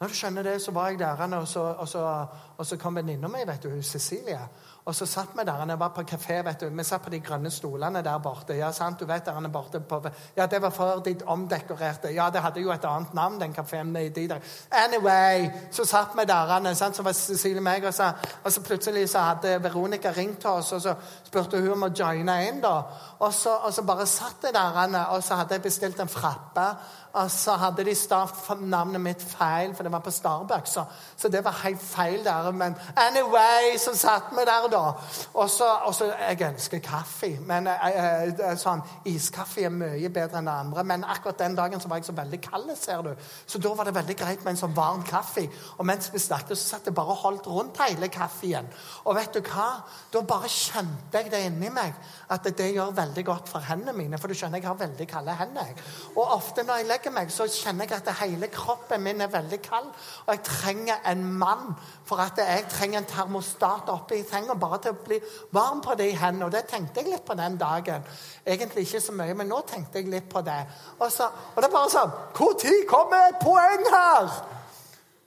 Når 0.00 0.08
du 0.08 0.14
skjønner 0.14 0.42
det, 0.42 0.62
så 0.62 0.72
var 0.74 0.88
jeg 0.88 0.98
der, 0.98 1.36
og 1.36 1.48
så, 1.48 1.60
og 1.60 1.88
så, 1.88 2.26
og 2.56 2.66
så 2.66 2.76
kom 2.76 2.96
venninna 2.96 3.28
mi, 3.28 3.44
vet 3.46 3.62
du, 3.62 3.82
Cecilie. 3.82 4.40
Og 4.84 4.94
så 4.94 5.06
satt 5.06 5.36
vi 5.38 5.44
der. 5.46 5.66
Jeg 5.68 5.78
var 5.78 5.88
på 5.88 6.02
kafé. 6.02 6.42
vet 6.42 6.60
du. 6.60 6.68
Vi 6.68 6.84
satt 6.84 7.02
på 7.02 7.10
de 7.10 7.20
grønne 7.20 7.50
stolene 7.50 8.02
der 8.02 8.18
borte. 8.18 8.54
Ja, 8.54 8.72
sant, 8.72 9.00
du 9.00 9.06
vet 9.06 9.24
der 9.24 9.32
han 9.32 9.44
er 9.44 9.48
borte 9.48 9.80
på, 9.80 10.02
Ja, 10.36 10.46
det 10.46 10.62
var 10.62 10.70
før 10.70 10.98
de 10.98 11.16
omdekorerte. 11.26 12.08
Ja, 12.14 12.30
det 12.30 12.40
hadde 12.40 12.60
jo 12.60 12.72
et 12.72 12.84
annet 12.84 13.14
navn, 13.14 13.40
den 13.40 13.52
kafeen. 13.52 13.94
De 13.94 14.28
der. 14.28 14.40
Anyway, 14.70 15.50
så 15.70 15.84
satt 15.84 16.08
vi 16.18 16.24
der. 16.24 16.46
han, 16.46 16.74
Sant? 16.76 16.96
Så 16.96 17.02
var 17.02 17.12
Cecilie 17.12 17.60
meg, 17.60 17.84
og 17.84 17.94
så, 17.94 18.12
og 18.44 18.52
så 18.52 18.60
plutselig 18.62 19.08
så 19.08 19.18
hadde 19.18 19.62
Veronica 19.62 20.10
ringt 20.10 20.40
til 20.40 20.50
oss, 20.50 20.72
og 20.72 20.80
så 20.80 20.94
spurte 21.24 21.60
hun 21.60 21.72
om 21.72 21.82
å 21.82 21.92
joine 21.98 22.48
inn. 22.48 22.60
da. 22.60 22.82
Og 23.18 23.32
så, 23.34 23.50
og 23.64 23.72
så 23.74 23.82
bare 23.82 24.06
satt 24.06 24.42
jeg 24.42 24.54
der, 24.54 24.72
han, 24.74 24.94
og 24.94 25.22
så 25.22 25.34
hadde 25.34 25.54
jeg 25.54 25.62
bestilt 25.62 26.00
en 26.00 26.08
frappe 26.08 26.66
og 27.12 27.30
så 27.30 27.52
hadde 27.60 27.84
de 27.84 27.94
stavt 27.94 28.60
navnet 28.60 29.00
mitt 29.00 29.22
feil, 29.22 29.74
for 29.76 29.84
det 29.84 29.92
var 29.92 30.00
på 30.00 30.10
Starbucks. 30.10 30.70
Så, 30.70 30.84
så 31.16 31.28
det 31.28 31.44
var 31.44 31.60
helt 31.64 31.82
feil 31.82 32.24
der. 32.24 32.50
Men 32.50 32.76
anyway, 32.96 33.76
så 33.78 33.92
satt 33.96 34.32
vi 34.32 34.44
der. 34.48 34.64
Og 34.64 34.71
så, 34.72 35.68
og 35.84 35.94
så 35.94 36.08
Jeg 36.12 36.40
ønsker 36.46 36.78
kaffe, 36.84 37.30
men 37.46 37.66
jeg, 37.66 38.34
jeg, 38.38 38.58
sånn, 38.60 38.82
iskaffe 39.10 39.64
er 39.66 39.72
mye 39.74 40.10
bedre 40.12 40.40
enn 40.40 40.48
det 40.48 40.54
andre. 40.64 40.84
Men 40.86 41.04
akkurat 41.04 41.38
den 41.38 41.56
dagen 41.58 41.80
så 41.80 41.90
var 41.90 42.00
jeg 42.00 42.08
så 42.08 42.16
veldig 42.16 42.40
kald, 42.44 42.70
ser 42.78 43.02
du. 43.06 43.12
Så 43.46 43.60
da 43.62 43.72
var 43.76 43.88
det 43.88 43.94
veldig 43.96 44.16
greit 44.18 44.44
med 44.44 44.54
en 44.54 44.60
sånn 44.62 44.76
varm 44.76 45.02
kaffe. 45.06 45.46
Og 45.78 45.86
mens 45.88 46.10
vi 46.12 46.20
snakket, 46.22 46.58
så 46.58 46.76
satt 46.76 46.90
jeg 46.90 46.96
bare 46.96 47.14
og 47.14 47.22
holdt 47.24 47.48
rundt 47.50 47.80
hele 47.82 48.08
kaffen. 48.12 48.68
Og 49.04 49.16
vet 49.18 49.34
du 49.34 49.40
hva? 49.46 49.68
Da 50.12 50.24
bare 50.26 50.50
kjente 50.52 51.22
jeg 51.22 51.32
det 51.32 51.42
inni 51.46 51.70
meg 51.72 51.96
at 52.32 52.46
det 52.58 52.70
gjør 52.72 52.94
veldig 52.96 53.24
godt 53.26 53.50
for 53.52 53.64
hendene 53.66 53.94
mine. 53.96 54.20
For 54.20 54.30
du 54.30 54.36
skjønner, 54.38 54.60
jeg 54.62 54.68
har 54.70 54.80
veldig 54.80 55.08
kalde 55.10 55.36
hender. 55.38 55.72
Og 56.14 56.36
ofte 56.38 56.64
når 56.66 56.82
jeg 56.82 56.90
legger 56.90 57.14
meg, 57.14 57.32
så 57.32 57.48
kjenner 57.50 57.88
jeg 57.88 58.00
at 58.00 58.12
hele 58.22 58.48
kroppen 58.52 59.02
min 59.04 59.20
er 59.24 59.32
veldig 59.32 59.60
kald. 59.64 59.90
Og 60.26 60.34
jeg 60.34 60.44
trenger 60.46 61.02
en 61.12 61.24
mann 61.38 61.72
for 62.08 62.22
at 62.22 62.38
jeg 62.40 62.68
trenger 62.70 63.02
en 63.02 63.10
termostat 63.10 63.90
oppe 63.92 64.18
i 64.18 64.24
senga 64.28 64.56
bare 64.62 64.78
til 64.82 64.94
å 64.94 65.04
bli 65.04 65.18
varm 65.52 65.82
på 65.84 65.96
de 65.98 66.08
hendene. 66.14 66.46
Og 66.46 66.54
det 66.54 66.64
tenkte 66.70 67.02
jeg 67.02 67.10
litt 67.10 67.26
på 67.26 67.36
den 67.38 67.58
dagen. 67.60 68.06
Egentlig 68.46 68.86
ikke 68.86 69.02
så 69.02 69.14
mye, 69.18 69.34
men 69.38 69.50
nå 69.50 69.60
tenkte 69.68 70.00
jeg 70.00 70.10
litt 70.12 70.30
på 70.30 70.44
det. 70.46 70.60
Og, 70.98 71.08
så, 71.12 71.28
og 71.52 71.58
det 71.58 71.68
er 71.68 71.74
bare 71.74 71.92
sånn 71.92 72.16
Når 72.38 72.84
kommer 72.90 73.28
et 73.28 73.42
poeng 73.42 73.86
her? 73.92 74.34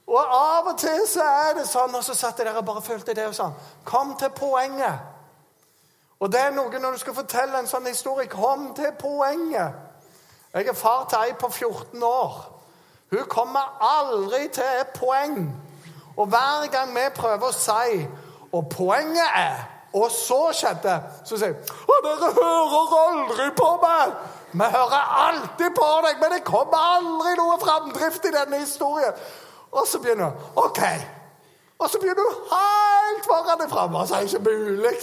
Og 0.06 0.22
av 0.22 0.68
og 0.70 0.78
til 0.78 1.02
så 1.10 1.26
er 1.26 1.54
det 1.58 1.66
sånn, 1.66 1.96
og 1.98 2.04
så 2.06 2.14
satt 2.14 2.40
jeg 2.40 2.46
der 2.46 2.60
og 2.60 2.66
bare 2.68 2.84
følte 2.86 3.16
det 3.18 3.26
og 3.26 3.38
sånn. 3.38 3.56
Kom 3.84 4.14
til 4.20 4.30
poenget. 4.38 5.14
Og 6.22 6.32
det 6.32 6.42
er 6.42 6.54
noe 6.56 6.80
når 6.80 6.96
du 6.96 7.02
skal 7.02 7.18
fortelle 7.18 7.60
en 7.60 7.70
sånn 7.70 7.90
historie. 7.90 8.30
Kom 8.32 8.70
til 8.78 8.94
poenget. 9.00 9.82
Jeg 10.54 10.70
er 10.72 10.78
far 10.78 11.08
til 11.10 11.26
ei 11.26 11.34
på 11.36 11.50
14 11.50 12.04
år. 12.06 12.36
Hun 13.12 13.26
kommer 13.30 13.76
aldri 13.82 14.48
til 14.54 14.82
et 14.82 14.94
poeng. 14.96 15.50
Og 16.16 16.30
hver 16.32 16.70
gang 16.72 16.94
vi 16.96 17.10
prøver 17.16 17.50
å 17.50 17.58
si 17.58 18.06
Og 18.56 18.70
poenget 18.72 19.32
er 19.36 19.64
Og 19.96 20.12
så 20.12 20.40
skjedde 20.56 20.96
Så 21.28 21.38
sier 21.40 21.52
jeg 21.54 21.76
Å, 21.88 22.00
dere 22.06 22.32
hører 22.40 22.96
aldri 23.02 23.50
på 23.58 23.70
meg! 23.84 24.16
Vi 24.56 24.68
hører 24.72 25.10
alltid 25.28 25.76
på 25.76 25.88
deg, 26.06 26.20
men 26.22 26.32
det 26.32 26.46
kommer 26.48 26.80
aldri 26.96 27.34
noe 27.36 27.58
framdrift 27.60 28.24
i 28.24 28.32
denne 28.32 28.62
historien. 28.62 29.18
Og 29.76 29.84
så 29.88 30.00
begynner 30.00 30.30
hun 30.32 30.62
OK. 30.64 30.80
Og 31.80 31.90
så 31.92 32.00
begynner 32.00 32.24
hun 32.24 32.54
helt 32.54 33.26
foran 33.28 33.60
deg 33.60 33.74
fram. 33.74 33.98
Altså, 34.00 34.22
ikke 34.24 34.40
mulig. 34.40 34.94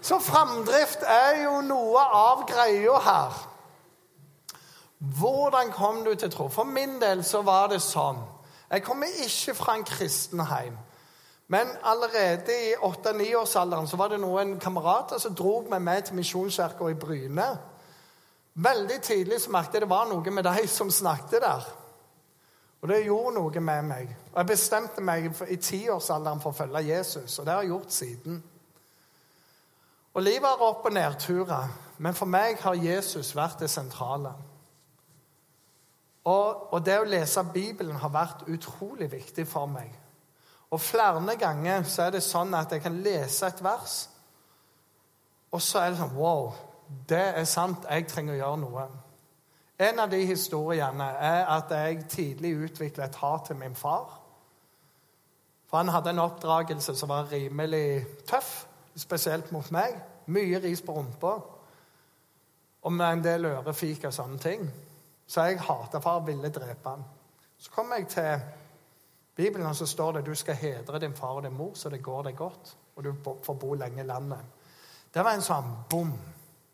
Så 0.00 0.20
framdrift 0.22 1.02
er 1.02 1.42
jo 1.44 1.56
noe 1.66 2.04
av 2.14 2.44
greia 2.46 3.00
her. 3.08 3.40
Hvordan 5.18 5.72
kom 5.74 6.04
du 6.04 6.14
til 6.14 6.30
tro? 6.30 6.46
For 6.48 6.64
min 6.64 7.00
del 7.00 7.24
så 7.24 7.42
var 7.42 7.72
det 7.74 7.82
sånn. 7.82 8.22
Jeg 8.70 8.86
kommer 8.86 9.10
ikke 9.24 9.54
fra 9.58 9.74
en 9.74 9.84
kristen 9.88 10.46
heim. 10.46 10.78
Men 11.50 11.72
allerede 11.82 12.54
i 12.54 12.74
8-9-årsalderen 12.78 13.88
så 13.90 13.98
var 13.98 14.12
det 14.12 14.20
noen 14.22 14.54
kamerater 14.62 15.18
som 15.18 15.34
dro 15.34 15.56
med 15.70 15.82
meg 15.82 16.04
til 16.06 16.14
Misjonskirka 16.20 16.86
i 16.92 16.98
Bryne. 16.98 17.46
Veldig 18.54 18.98
tidlig 19.02 19.40
så 19.42 19.50
merket 19.50 19.80
jeg 19.80 19.82
det 19.82 19.90
var 19.90 20.06
noe 20.06 20.30
med 20.30 20.46
de 20.46 20.66
som 20.70 20.92
snakket 20.94 21.42
der. 21.42 21.66
Og 22.80 22.88
det 22.88 23.00
gjorde 23.04 23.34
noe 23.34 23.60
med 23.60 23.88
meg. 23.88 24.12
Og 24.32 24.38
Jeg 24.38 24.46
bestemte 24.46 25.02
meg 25.02 25.26
i 25.48 25.56
tiårsalderen 25.56 26.40
for 26.40 26.54
å 26.54 26.58
følge 26.60 26.86
Jesus, 26.86 27.38
og 27.38 27.46
det 27.46 27.52
har 27.54 27.64
jeg 27.64 27.72
gjort 27.72 27.92
siden. 27.92 28.42
Og 30.14 30.22
Livet 30.22 30.48
har 30.48 30.62
opp- 30.62 30.86
og 30.86 30.92
nedturer, 30.92 31.68
men 31.98 32.14
for 32.14 32.26
meg 32.26 32.62
har 32.62 32.74
Jesus 32.74 33.34
vært 33.36 33.60
det 33.60 33.70
sentrale. 33.70 34.32
Og, 36.24 36.72
og, 36.72 36.78
det 36.86 36.98
å 37.00 37.08
lese 37.08 37.44
Bibelen 37.54 37.96
har 37.96 38.12
vært 38.12 38.46
utrolig 38.48 39.10
viktig 39.12 39.46
for 39.48 39.66
meg. 39.66 39.90
Og 40.70 40.80
flere 40.80 41.36
ganger 41.36 41.82
så 41.82 42.06
er 42.06 42.14
det 42.14 42.22
sånn 42.22 42.54
at 42.54 42.72
jeg 42.72 42.82
kan 42.84 43.00
lese 43.02 43.46
et 43.46 43.62
vers, 43.64 43.96
og 45.50 45.62
så 45.62 45.82
er 45.82 45.90
det 45.90 45.98
sånn 45.98 46.14
Wow, 46.14 46.52
det 47.10 47.24
er 47.40 47.46
sant. 47.48 47.86
Jeg 47.90 48.06
trenger 48.10 48.36
å 48.36 48.38
gjøre 48.38 48.60
noe. 48.62 48.86
En 49.80 49.98
av 50.02 50.10
de 50.12 50.20
historiene 50.28 51.06
er 51.24 51.46
at 51.48 51.70
jeg 51.74 52.04
tidlig 52.12 52.52
utviklet 52.66 53.08
et 53.08 53.20
hat 53.22 53.46
til 53.48 53.58
min 53.58 53.74
far. 53.74 54.20
For 55.70 55.78
han 55.80 55.88
hadde 55.88 56.10
en 56.10 56.22
oppdragelse 56.22 56.94
som 56.98 57.08
var 57.08 57.30
rimelig 57.32 58.04
tøff 58.28 58.66
spesielt 58.98 59.52
mot 59.54 59.70
meg. 59.74 59.96
Mye 60.30 60.60
ris 60.62 60.82
på 60.82 60.94
rumpa. 60.94 61.34
Og 62.82 62.92
med 62.92 63.06
en 63.06 63.24
del 63.24 63.48
ørefik 63.50 64.04
og 64.08 64.14
sånne 64.14 64.38
ting. 64.42 64.66
Så 65.26 65.46
jeg 65.46 65.62
hata 65.62 66.00
far, 66.02 66.24
ville 66.26 66.50
drepe 66.50 66.90
han. 66.90 67.04
Så 67.58 67.70
kom 67.70 67.92
jeg 67.96 68.08
til 68.10 68.42
Bibelen, 69.36 69.74
så 69.74 69.86
står 69.86 70.12
det 70.12 70.26
du 70.26 70.34
skal 70.34 70.54
hedre 70.54 70.98
din 70.98 71.14
far 71.14 71.38
og 71.38 71.42
din 71.42 71.56
mor, 71.56 71.74
så 71.74 71.88
det 71.88 72.02
går 72.02 72.22
deg 72.22 72.36
godt, 72.36 72.76
og 72.96 73.04
du 73.04 73.14
får 73.24 73.54
bo 73.54 73.74
lenge 73.74 74.02
i 74.02 74.06
landet. 74.06 74.38
Det 75.14 75.24
var 75.24 75.34
en 75.34 75.42
sånn 75.42 75.74
bom. 75.90 76.12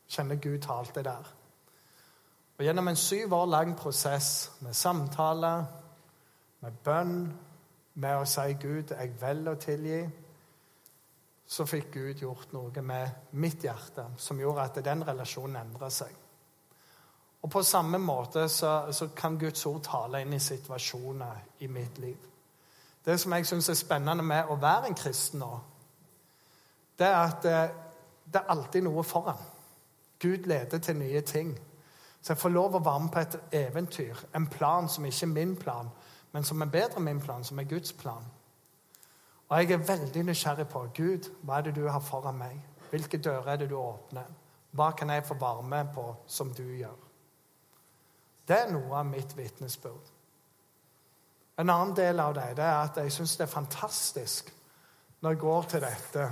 Kjenner 0.08 0.36
Gud 0.36 0.60
talte 0.62 1.02
der. 1.02 1.32
Og 2.58 2.64
Gjennom 2.64 2.88
en 2.88 2.96
syv 2.96 3.32
år 3.34 3.46
lang 3.46 3.74
prosess 3.76 4.52
med 4.60 4.74
samtale, 4.74 5.66
med 6.60 6.78
bønn, 6.84 7.18
med 7.94 8.20
å 8.20 8.24
si 8.24 8.54
'Gud, 8.54 8.90
jeg 8.90 9.20
velger 9.20 9.52
å 9.52 9.60
tilgi', 9.60 10.10
så 11.46 11.64
fikk 11.66 11.92
Gud 11.92 12.22
gjort 12.22 12.52
noe 12.52 12.82
med 12.82 13.32
mitt 13.32 13.64
hjerte 13.64 14.04
som 14.16 14.40
gjorde 14.40 14.62
at 14.62 14.84
den 14.84 15.04
relasjonen 15.06 15.56
endra 15.56 15.90
seg. 15.90 16.14
Og 17.42 17.50
På 17.50 17.62
samme 17.62 17.98
måte 17.98 18.48
så, 18.48 18.92
så, 18.92 19.08
kan 19.16 19.38
Guds 19.38 19.66
ord 19.66 19.82
tale 19.82 20.20
inn 20.20 20.32
i 20.32 20.38
situasjoner 20.42 21.44
i 21.58 21.66
mitt 21.66 21.98
liv. 21.98 22.16
Det 23.06 23.20
som 23.20 23.32
jeg 23.32 23.46
syns 23.46 23.68
er 23.68 23.78
spennende 23.78 24.22
med 24.22 24.50
å 24.50 24.58
være 24.60 24.90
en 24.90 24.98
kristen 24.98 25.40
nå, 25.40 25.50
det 26.98 27.06
er 27.06 27.18
at 27.20 27.44
eh, 27.44 27.74
det 28.26 28.40
er 28.40 28.50
alltid 28.50 28.82
noe 28.82 29.04
foran. 29.06 29.38
Gud 30.18 30.48
leder 30.48 30.78
til 30.78 30.96
nye 30.96 31.20
ting. 31.20 31.52
Så 32.22 32.32
jeg 32.32 32.38
får 32.38 32.48
lov 32.48 32.74
å 32.74 32.82
være 32.82 33.00
med 33.04 33.12
på 33.14 33.20
et 33.22 33.36
eventyr, 33.54 34.22
en 34.34 34.46
plan 34.50 34.88
som 34.88 35.04
ikke 35.06 35.26
er 35.28 35.30
min 35.30 35.54
plan, 35.56 35.90
men 36.32 36.44
som 36.44 36.62
er 36.62 36.72
bedre 36.72 36.98
enn 36.98 37.06
min 37.06 37.20
plan, 37.22 37.44
som 37.44 37.58
er 37.58 37.68
Guds 37.70 37.92
plan. 37.92 38.24
Og 39.48 39.60
jeg 39.60 39.70
er 39.70 39.86
veldig 39.86 40.24
nysgjerrig 40.26 40.66
på 40.68 40.88
Gud, 40.96 41.30
hva 41.46 41.60
er 41.60 41.68
det 41.68 41.76
du 41.76 41.86
har 41.86 42.02
foran 42.02 42.40
meg? 42.40 42.58
Hvilke 42.90 43.20
dører 43.22 43.52
er 43.52 43.62
det 43.62 43.70
du 43.70 43.76
åpner? 43.78 44.26
Hva 44.74 44.90
kan 44.98 45.10
jeg 45.10 45.24
få 45.24 45.38
være 45.38 45.62
med 45.62 45.94
på 45.94 46.08
som 46.26 46.50
du 46.54 46.64
gjør? 46.64 46.98
Det 48.48 48.58
er 48.58 48.72
noe 48.72 48.98
av 48.98 49.06
mitt 49.06 49.36
vitnesbyrd. 49.36 50.15
En 51.58 51.70
annen 51.70 51.94
del 51.96 52.20
av 52.20 52.34
det, 52.36 52.50
det 52.58 52.64
er 52.64 52.82
at 52.82 52.98
jeg 53.00 53.12
syns 53.12 53.36
det 53.38 53.46
er 53.46 53.52
fantastisk 53.52 54.52
når 55.20 55.30
jeg 55.32 55.40
går 55.40 55.68
til 55.70 55.84
dette. 55.86 56.26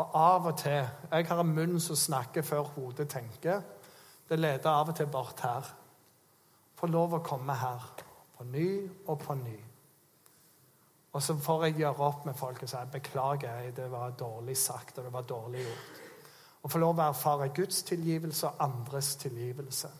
Og 0.00 0.16
av 0.16 0.46
og 0.50 0.58
til 0.58 0.88
Jeg 1.10 1.26
har 1.28 1.40
en 1.40 1.54
munn 1.54 1.80
som 1.80 1.96
snakker 1.96 2.42
før 2.42 2.72
hodet 2.74 3.08
tenker. 3.08 3.62
Det 4.28 4.38
leder 4.38 4.70
av 4.70 4.88
og 4.88 4.96
til 4.96 5.06
bort 5.06 5.40
her. 5.40 5.66
Få 6.74 6.86
lov 6.86 7.14
å 7.14 7.22
komme 7.24 7.54
her 7.54 7.86
på 8.36 8.44
ny 8.44 8.88
og 9.06 9.18
på 9.18 9.34
ny. 9.34 9.56
Og 11.12 11.22
så 11.22 11.34
får 11.36 11.64
jeg 11.64 11.80
gjøre 11.80 12.06
opp 12.06 12.26
med 12.26 12.38
folk 12.38 12.62
og 12.62 12.70
si 12.70 12.82
beklager, 12.92 13.58
jeg, 13.60 13.74
det 13.76 13.88
var 13.90 14.14
dårlig 14.18 14.56
sagt 14.56 14.98
og 14.98 15.04
det 15.04 15.12
var 15.12 15.26
dårlig 15.26 15.64
gjort. 15.64 15.98
Og 16.62 16.70
få 16.70 16.78
lov 16.78 16.98
å 16.98 17.08
erfare 17.08 17.50
Guds 17.56 17.82
tilgivelse 17.88 18.46
og 18.46 18.62
andres 18.62 19.16
tilgivelse. 19.16 19.90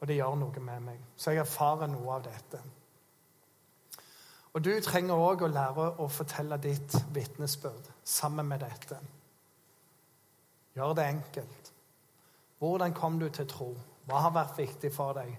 Og 0.00 0.08
det 0.08 0.16
gjør 0.16 0.36
noe 0.40 0.60
med 0.64 0.84
meg. 0.84 1.00
Så 1.16 1.32
jeg 1.32 1.44
erfarer 1.44 1.88
noe 1.88 2.16
av 2.16 2.24
dette. 2.24 2.60
Og 4.54 4.64
du 4.64 4.72
trenger 4.82 5.14
òg 5.14 5.44
å 5.46 5.50
lære 5.50 5.86
å 6.02 6.08
fortelle 6.10 6.58
ditt 6.58 6.96
vitnesbyrd 7.14 7.90
sammen 8.04 8.48
med 8.50 8.64
dette. 8.64 8.98
Gjør 10.74 10.94
det 10.98 11.06
enkelt. 11.06 11.72
Hvordan 12.58 12.94
kom 12.94 13.18
du 13.20 13.28
til 13.28 13.46
tro? 13.48 13.70
Hva 14.06 14.24
har 14.26 14.34
vært 14.34 14.58
viktig 14.58 14.90
for 14.94 15.14
deg? 15.14 15.36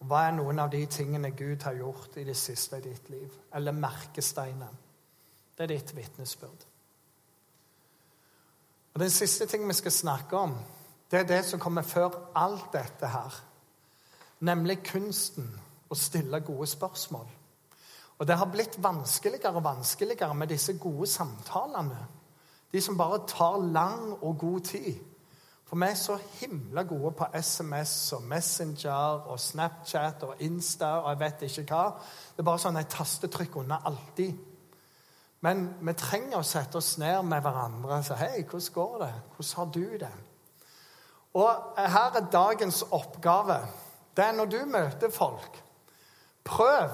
Og 0.00 0.06
Hva 0.06 0.26
er 0.26 0.36
noen 0.36 0.58
av 0.58 0.70
de 0.70 0.84
tingene 0.86 1.30
Gud 1.30 1.62
har 1.62 1.74
gjort 1.78 2.16
i 2.16 2.24
det 2.24 2.36
siste 2.36 2.78
i 2.78 2.86
ditt 2.86 3.10
liv? 3.10 3.34
Eller 3.54 3.72
merkesteinen? 3.72 4.78
Det 5.56 5.64
er 5.66 5.74
ditt 5.74 5.96
vitnesbyrd. 5.96 6.64
Og 8.94 9.00
Den 9.00 9.10
siste 9.10 9.46
ting 9.46 9.68
vi 9.68 9.74
skal 9.74 9.92
snakke 9.92 10.36
om, 10.36 10.56
det 11.10 11.20
er 11.20 11.28
det 11.28 11.44
som 11.44 11.60
kommer 11.60 11.82
før 11.82 12.10
alt 12.34 12.72
dette 12.72 13.06
her. 13.06 13.34
Nemlig 14.40 14.82
kunsten 14.84 15.48
å 15.90 15.94
stille 15.94 16.40
gode 16.40 16.66
spørsmål. 16.66 17.28
Og 18.18 18.28
det 18.28 18.36
har 18.38 18.50
blitt 18.50 18.76
vanskeligere 18.82 19.56
og 19.58 19.64
vanskeligere 19.64 20.34
med 20.34 20.52
disse 20.52 20.76
gode 20.78 21.06
samtalene. 21.06 22.06
De 22.72 22.80
som 22.80 22.98
bare 22.98 23.24
tar 23.28 23.58
lang 23.58 24.12
og 24.22 24.38
god 24.38 24.60
tid. 24.60 24.94
For 25.66 25.76
vi 25.76 25.86
er 25.88 25.94
så 25.96 26.18
himla 26.40 26.82
gode 26.82 27.14
på 27.16 27.26
SMS 27.40 28.12
og 28.12 28.22
Messenger 28.22 29.28
og 29.32 29.40
Snapchat 29.40 30.22
og 30.22 30.42
Insta 30.44 30.98
og 31.00 31.10
jeg 31.10 31.20
vet 31.20 31.44
ikke 31.48 31.64
hva. 31.72 31.84
Det 32.32 32.42
er 32.42 32.48
bare 32.48 32.60
sånn 32.60 32.76
et 32.76 32.90
tastetrykk 32.92 33.56
unna 33.62 33.78
alltid. 33.88 34.34
Men 35.42 35.64
vi 35.80 35.94
trenger 35.98 36.38
å 36.38 36.46
sette 36.46 36.76
oss 36.78 36.98
ned 37.00 37.24
med 37.26 37.40
hverandre 37.42 37.98
og 37.98 38.04
si 38.06 38.18
hei, 38.20 38.44
hvordan 38.44 38.74
går 38.74 38.98
det? 39.00 39.14
Hvordan 39.32 39.56
har 39.56 39.72
du 39.74 39.96
det? 40.04 40.12
Og 41.40 41.80
her 41.80 42.20
er 42.20 42.30
dagens 42.32 42.82
oppgave. 42.90 43.58
det 44.16 44.24
er 44.24 44.32
når 44.32 44.46
du 44.46 44.58
møter 44.66 45.10
folk. 45.10 45.62
Prøv 46.44 46.90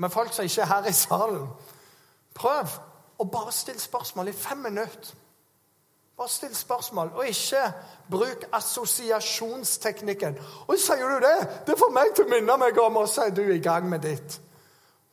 med 0.00 0.12
folk 0.12 0.32
som 0.32 0.46
ikke 0.48 0.64
er 0.64 0.70
her 0.70 0.88
i 0.88 0.92
salen. 0.96 1.48
Prøv 2.34 2.76
å 3.20 3.26
bare 3.28 3.52
stille 3.52 3.80
spørsmål 3.80 4.30
i 4.32 4.36
fem 4.36 4.62
minutter. 4.64 5.16
Bare 6.20 6.28
still 6.28 6.56
spørsmål, 6.56 7.10
og 7.16 7.28
ikke 7.28 7.62
bruk 8.10 8.42
assosiasjonsteknikken. 8.52 10.34
Og 10.68 10.76
sier 10.76 11.08
du 11.08 11.24
det? 11.24 11.36
Det 11.66 11.76
får 11.80 11.92
meg 11.96 12.12
til 12.12 12.26
å 12.26 12.32
minne 12.34 12.56
meg 12.60 12.80
om 12.82 12.98
Og 13.00 13.08
så 13.08 13.22
er 13.28 13.32
du 13.32 13.40
i 13.40 13.62
gang 13.64 13.88
med 13.88 14.04
ditt. 14.04 14.40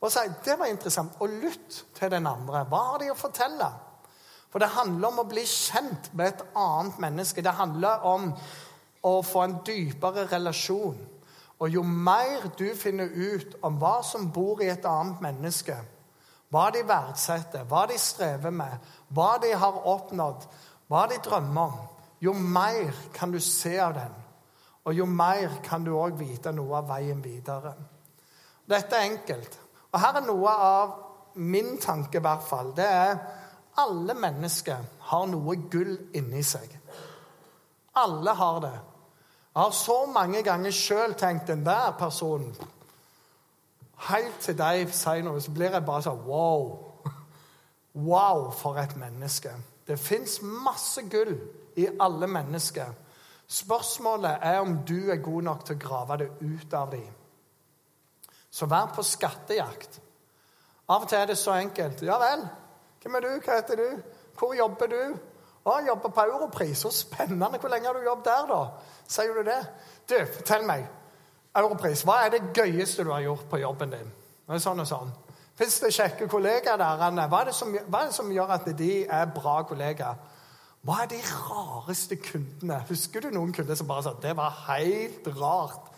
Og 0.00 0.12
si, 0.12 0.20
Det 0.44 0.58
var 0.58 0.66
interessant. 0.66 1.16
Og 1.20 1.28
lytt 1.28 1.84
til 1.94 2.10
den 2.10 2.26
andre. 2.26 2.64
Hva 2.68 2.82
har 2.90 2.98
de 2.98 3.10
å 3.10 3.16
fortelle? 3.16 3.70
For 4.52 4.58
det 4.58 4.68
handler 4.68 5.08
om 5.08 5.18
å 5.18 5.28
bli 5.28 5.46
kjent 5.48 6.12
med 6.12 6.26
et 6.26 6.44
annet 6.56 6.98
menneske. 6.98 7.42
Det 7.42 7.56
handler 7.56 8.04
om 8.04 8.32
å 9.02 9.22
få 9.22 9.42
en 9.46 9.58
dypere 9.64 10.26
relasjon. 10.28 10.98
Og 11.58 11.70
jo 11.74 11.82
mer 11.82 12.46
du 12.58 12.68
finner 12.78 13.10
ut 13.10 13.56
om 13.66 13.78
hva 13.80 13.98
som 14.06 14.28
bor 14.32 14.62
i 14.62 14.70
et 14.70 14.86
annet 14.86 15.22
menneske, 15.22 15.76
hva 16.54 16.68
de 16.72 16.84
verdsetter, 16.86 17.66
hva 17.68 17.84
de 17.90 17.98
strever 18.00 18.54
med, 18.54 18.78
hva 19.12 19.34
de 19.42 19.50
har 19.58 19.82
oppnådd, 19.90 20.46
hva 20.88 21.04
de 21.10 21.18
drømmer 21.24 21.74
om, 21.74 21.88
jo 22.20 22.32
mer 22.32 22.94
kan 23.14 23.32
du 23.34 23.40
se 23.42 23.76
av 23.78 23.94
den. 23.98 24.14
Og 24.88 24.94
jo 24.96 25.04
mer 25.06 25.58
kan 25.62 25.84
du 25.84 25.92
òg 25.98 26.16
vite 26.18 26.52
noe 26.56 26.78
av 26.78 26.88
veien 26.88 27.18
videre. 27.22 27.74
Dette 28.68 28.96
er 28.96 29.10
enkelt. 29.10 29.58
Og 29.92 30.00
her 30.00 30.16
er 30.20 30.24
noe 30.24 30.54
av 30.54 30.94
min 31.38 31.76
tanke, 31.80 32.18
i 32.18 32.24
hvert 32.24 32.46
fall. 32.48 32.72
Det 32.76 32.86
er 32.86 33.18
alle 33.78 34.16
mennesker 34.18 34.86
har 35.10 35.26
noe 35.30 35.56
gull 35.70 35.94
inni 36.16 36.42
seg. 36.42 36.72
Alle 37.98 38.34
har 38.34 38.60
det. 38.64 38.74
Jeg 39.58 39.64
har 39.64 39.70
så 39.74 40.04
mange 40.06 40.38
ganger 40.46 40.70
sjøl 40.70 41.16
tenkt 41.18 41.48
den 41.50 41.64
der 41.66 41.90
personen 41.98 42.52
Helt 44.06 44.36
til 44.38 44.54
de 44.54 44.84
sier 44.94 45.24
noe, 45.26 45.40
så 45.42 45.50
blir 45.50 45.72
jeg 45.74 45.82
bare 45.82 46.04
sånn 46.06 46.20
Wow! 46.28 46.68
Wow, 47.98 48.52
for 48.54 48.78
et 48.78 48.94
menneske. 48.94 49.50
Det 49.82 49.96
fins 49.98 50.36
masse 50.46 51.02
gull 51.10 51.32
i 51.74 51.88
alle 51.98 52.28
mennesker. 52.30 52.92
Spørsmålet 53.50 54.46
er 54.46 54.60
om 54.60 54.76
du 54.86 55.10
er 55.10 55.18
god 55.26 55.48
nok 55.48 55.64
til 55.66 55.74
å 55.74 55.82
grave 55.82 56.20
det 56.20 56.28
ut 56.38 56.76
av 56.78 56.92
dem. 56.94 57.08
Så 58.50 58.70
vær 58.70 58.92
på 58.94 59.02
skattejakt. 59.02 59.98
Av 60.86 61.02
og 61.02 61.10
til 61.10 61.18
er 61.18 61.32
det 61.32 61.40
så 61.42 61.58
enkelt. 61.58 62.06
Ja 62.06 62.20
vel, 62.22 62.46
hvem 63.02 63.18
er 63.18 63.26
du? 63.26 63.32
Hva 63.42 63.58
heter 63.58 63.82
du? 63.82 64.14
Hvor 64.38 64.54
jobber 64.54 64.94
du? 64.94 65.02
Å, 65.64 65.78
jobber 65.86 66.12
på 66.14 66.24
Europris. 66.28 66.84
Så 66.84 66.92
spennende. 66.94 67.58
Hvor 67.58 67.72
lenge 67.72 67.90
har 67.90 67.98
du 67.98 68.06
jobbet 68.06 68.28
der, 68.30 68.46
da? 68.50 68.60
Sier 69.08 69.34
du 69.34 69.42
det? 69.46 69.58
Du, 70.08 70.16
fortell 70.38 70.66
meg. 70.68 70.86
Europris, 71.58 72.04
hva 72.06 72.22
er 72.24 72.36
det 72.36 72.52
gøyeste 72.56 73.04
du 73.04 73.12
har 73.12 73.24
gjort 73.24 73.48
på 73.50 73.60
jobben 73.62 73.92
din? 73.92 74.12
Og 74.48 74.60
sånn 74.62 74.84
og 74.84 74.88
sånn. 74.88 75.10
Fins 75.58 75.80
det 75.82 75.90
kjekke 75.96 76.28
kollegaer 76.30 76.78
der? 76.78 77.24
Hva 77.28 77.42
er, 77.42 77.52
som, 77.56 77.72
hva 77.74 78.04
er, 78.04 78.10
det 78.10 78.14
som, 78.14 78.30
gjør 78.30 78.52
at 78.54 78.68
de 78.78 78.92
er 79.04 79.30
bra 79.34 79.56
kollegaer? 79.66 80.20
Hva 80.86 81.02
er 81.02 81.10
de 81.10 81.18
rareste 81.26 82.16
kundene? 82.22 82.78
Husker 82.88 83.24
du 83.24 83.32
noen 83.34 83.50
kunder 83.56 83.76
som 83.76 83.88
bare 83.88 84.04
sa 84.06 84.14
det 84.22 84.36
var 84.38 84.54
helt 84.68 85.26
rart? 85.40 85.90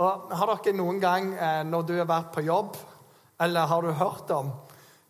Og 0.00 0.32
Har 0.32 0.52
dere 0.54 0.76
noen 0.76 1.00
gang, 1.00 1.34
eh, 1.34 1.62
når 1.68 1.84
du 1.88 1.92
har 1.98 2.08
vært 2.08 2.32
på 2.32 2.44
jobb, 2.46 2.76
eller 3.40 3.68
har 3.68 3.84
du 3.84 3.92
hørt 3.92 4.32
om 4.32 4.50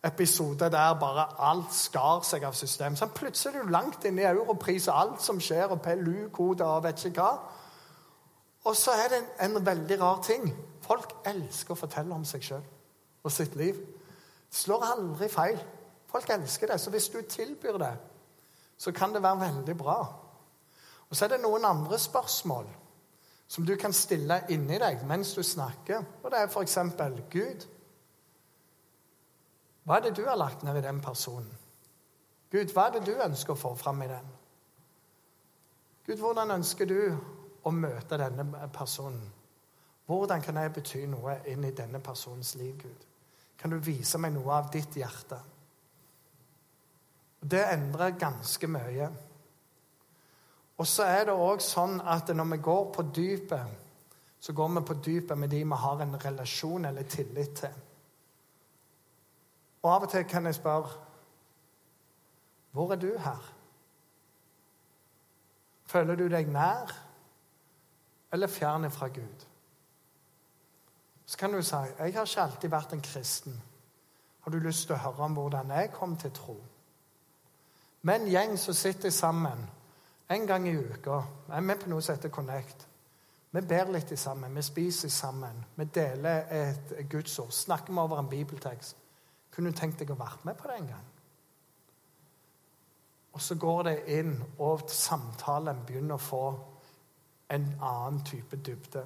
episode 0.07 0.69
der 0.71 0.95
bare 0.99 1.27
alt 1.49 1.73
skar 1.75 2.23
seg 2.25 2.43
av 2.47 2.55
system. 2.57 2.95
Så 2.95 3.09
plutselig 3.13 3.55
er 3.59 3.65
du 3.65 3.71
langt 3.71 4.05
inne 4.05 4.23
i 4.23 4.29
europris 4.29 4.87
og 4.87 4.99
alt 5.01 5.21
som 5.21 5.39
skjer, 5.41 5.67
og 5.67 5.81
PLU, 5.81 6.29
Koda 6.33 6.71
og 6.77 6.83
vet 6.87 7.05
ikke 7.05 7.21
hva. 7.21 7.31
Og 8.67 8.75
så 8.75 8.91
er 8.91 9.11
det 9.11 9.19
en, 9.21 9.51
en, 9.51 9.65
veldig 9.65 9.99
rar 10.01 10.21
ting. 10.23 10.49
Folk 10.83 11.13
elsker 11.25 11.75
å 11.75 11.79
fortelle 11.79 12.15
om 12.15 12.25
seg 12.27 12.43
sjøl 12.43 12.65
og 13.23 13.31
sitt 13.31 13.55
liv. 13.59 13.77
Det 14.47 14.59
slår 14.63 14.85
aldri 14.91 15.29
feil. 15.31 15.59
Folk 16.11 16.29
elsker 16.35 16.71
det. 16.71 16.79
Så 16.81 16.91
hvis 16.91 17.09
du 17.13 17.21
tilbyr 17.21 17.79
det, 17.79 17.93
så 18.77 18.91
kan 18.91 19.13
det 19.13 19.23
være 19.23 19.39
veldig 19.39 19.77
bra. 19.77 19.97
Og 21.09 21.15
så 21.15 21.25
er 21.25 21.35
det 21.35 21.41
noen 21.43 21.65
andre 21.65 21.99
spørsmål 21.99 22.67
som 23.47 23.65
du 23.65 23.75
kan 23.79 23.93
stille 23.95 24.41
inni 24.51 24.79
deg 24.79 25.03
mens 25.07 25.31
du 25.35 25.43
snakker. 25.43 26.03
Og 26.23 26.31
det 26.31 26.39
er 26.39 26.51
f.eks.: 26.51 26.77
Gud, 27.31 27.67
hva 29.87 29.97
er 29.97 30.03
det 30.03 30.17
du 30.17 30.25
har 30.27 30.35
lagt 30.35 30.65
ned 30.67 30.75
i 30.75 30.83
den 30.83 30.99
personen? 30.99 31.47
Gud, 32.51 32.73
hva 32.75 32.89
er 32.89 32.97
det 32.97 33.05
du 33.07 33.13
ønsker 33.23 33.53
å 33.53 33.59
få 33.59 33.71
fram 33.79 34.01
i 34.03 34.09
den? 34.11 34.25
Gud, 36.07 36.19
hvordan 36.19 36.51
ønsker 36.57 36.87
du 36.87 36.99
å 37.63 37.71
møte 37.71 38.19
denne 38.19 38.67
personen? 38.75 39.23
Hvordan 40.07 40.43
kan 40.43 40.59
jeg 40.59 40.73
bety 40.75 41.05
noe 41.07 41.37
inn 41.51 41.63
i 41.67 41.71
denne 41.75 42.03
personens 42.03 42.53
liv, 42.59 42.75
Gud? 42.83 43.07
Kan 43.59 43.71
du 43.71 43.79
vise 43.83 44.19
meg 44.19 44.35
noe 44.35 44.59
av 44.59 44.69
ditt 44.71 44.99
hjerte? 44.99 45.39
Det 47.39 47.63
endrer 47.71 48.19
ganske 48.19 48.67
mye. 48.67 49.09
Og 50.77 50.87
så 50.87 51.07
er 51.07 51.29
det 51.29 51.35
òg 51.35 51.63
sånn 51.63 52.01
at 52.03 52.35
når 52.35 52.51
vi 52.57 52.63
går 52.67 52.87
på 52.91 53.07
dypet, 53.15 53.83
så 54.39 54.53
går 54.53 54.75
vi 54.75 54.87
på 54.91 55.01
dypet 55.03 55.39
med 55.39 55.51
de 55.55 55.63
vi 55.63 55.83
har 55.87 56.03
en 56.03 56.19
relasjon 56.27 56.91
eller 56.91 57.07
tillit 57.07 57.55
til. 57.63 57.83
Og 59.81 59.93
av 59.95 60.07
og 60.07 60.11
til 60.11 60.23
kan 60.23 60.45
jeg 60.45 60.55
spørre 60.55 60.89
Hvor 62.71 62.91
er 62.91 62.95
du 62.95 63.17
her? 63.17 63.53
Føler 65.85 66.15
du 66.15 66.27
deg 66.27 66.49
nær 66.51 66.91
eller 68.33 68.47
fjern 68.47 68.91
fra 68.91 69.07
Gud? 69.07 69.45
Så 71.25 71.37
kan 71.37 71.53
du 71.53 71.61
si 71.61 71.75
jeg 71.75 72.13
har 72.13 72.25
ikke 72.25 72.41
alltid 72.41 72.69
vært 72.69 72.93
en 72.93 73.01
kristen. 73.01 73.63
Har 74.41 74.51
du 74.51 74.59
lyst 74.59 74.87
til 74.87 74.95
å 74.95 74.99
høre 75.03 75.25
om 75.25 75.33
hvordan 75.33 75.71
jeg 75.71 75.91
kom 75.91 76.17
til 76.17 76.31
tro? 76.31 76.55
Med 78.01 78.21
en 78.21 78.29
gjeng 78.31 78.53
som 78.59 78.73
sitter 78.73 79.09
sammen 79.09 79.65
en 80.29 80.47
gang 80.47 80.67
i 80.67 80.75
uka. 80.75 81.21
Jeg 81.47 81.57
er 81.57 81.65
med 81.65 81.81
på 81.81 81.89
noe 81.89 82.01
som 82.01 82.15
heter 82.15 82.29
Connect. 82.29 82.87
Vi 83.51 83.61
ber 83.61 83.91
litt 83.91 84.11
sammen, 84.19 84.55
vi 84.55 84.61
spiser 84.61 85.09
sammen, 85.09 85.65
vi 85.75 85.85
deler 85.85 86.51
et 86.51 86.93
gudsord, 87.09 87.51
snakker 87.51 87.93
vi 87.93 87.99
over 87.99 88.19
en 88.19 88.29
bibeltekst. 88.29 88.95
Kunne 89.51 89.71
du 89.71 89.77
tenkt 89.77 89.99
deg 89.99 90.11
å 90.13 90.19
være 90.19 90.43
med 90.45 90.57
på 90.57 90.69
det 90.69 90.79
en 90.81 90.89
gang? 90.93 91.05
Og 93.37 93.41
så 93.41 93.55
går 93.55 93.83
det 93.85 93.95
inn, 94.17 94.33
og 94.65 94.87
samtalen 94.89 95.83
begynner 95.85 96.17
å 96.17 96.21
få 96.21 96.43
en 97.53 97.67
annen 97.77 98.23
type 98.25 98.57
dybde. 98.65 99.03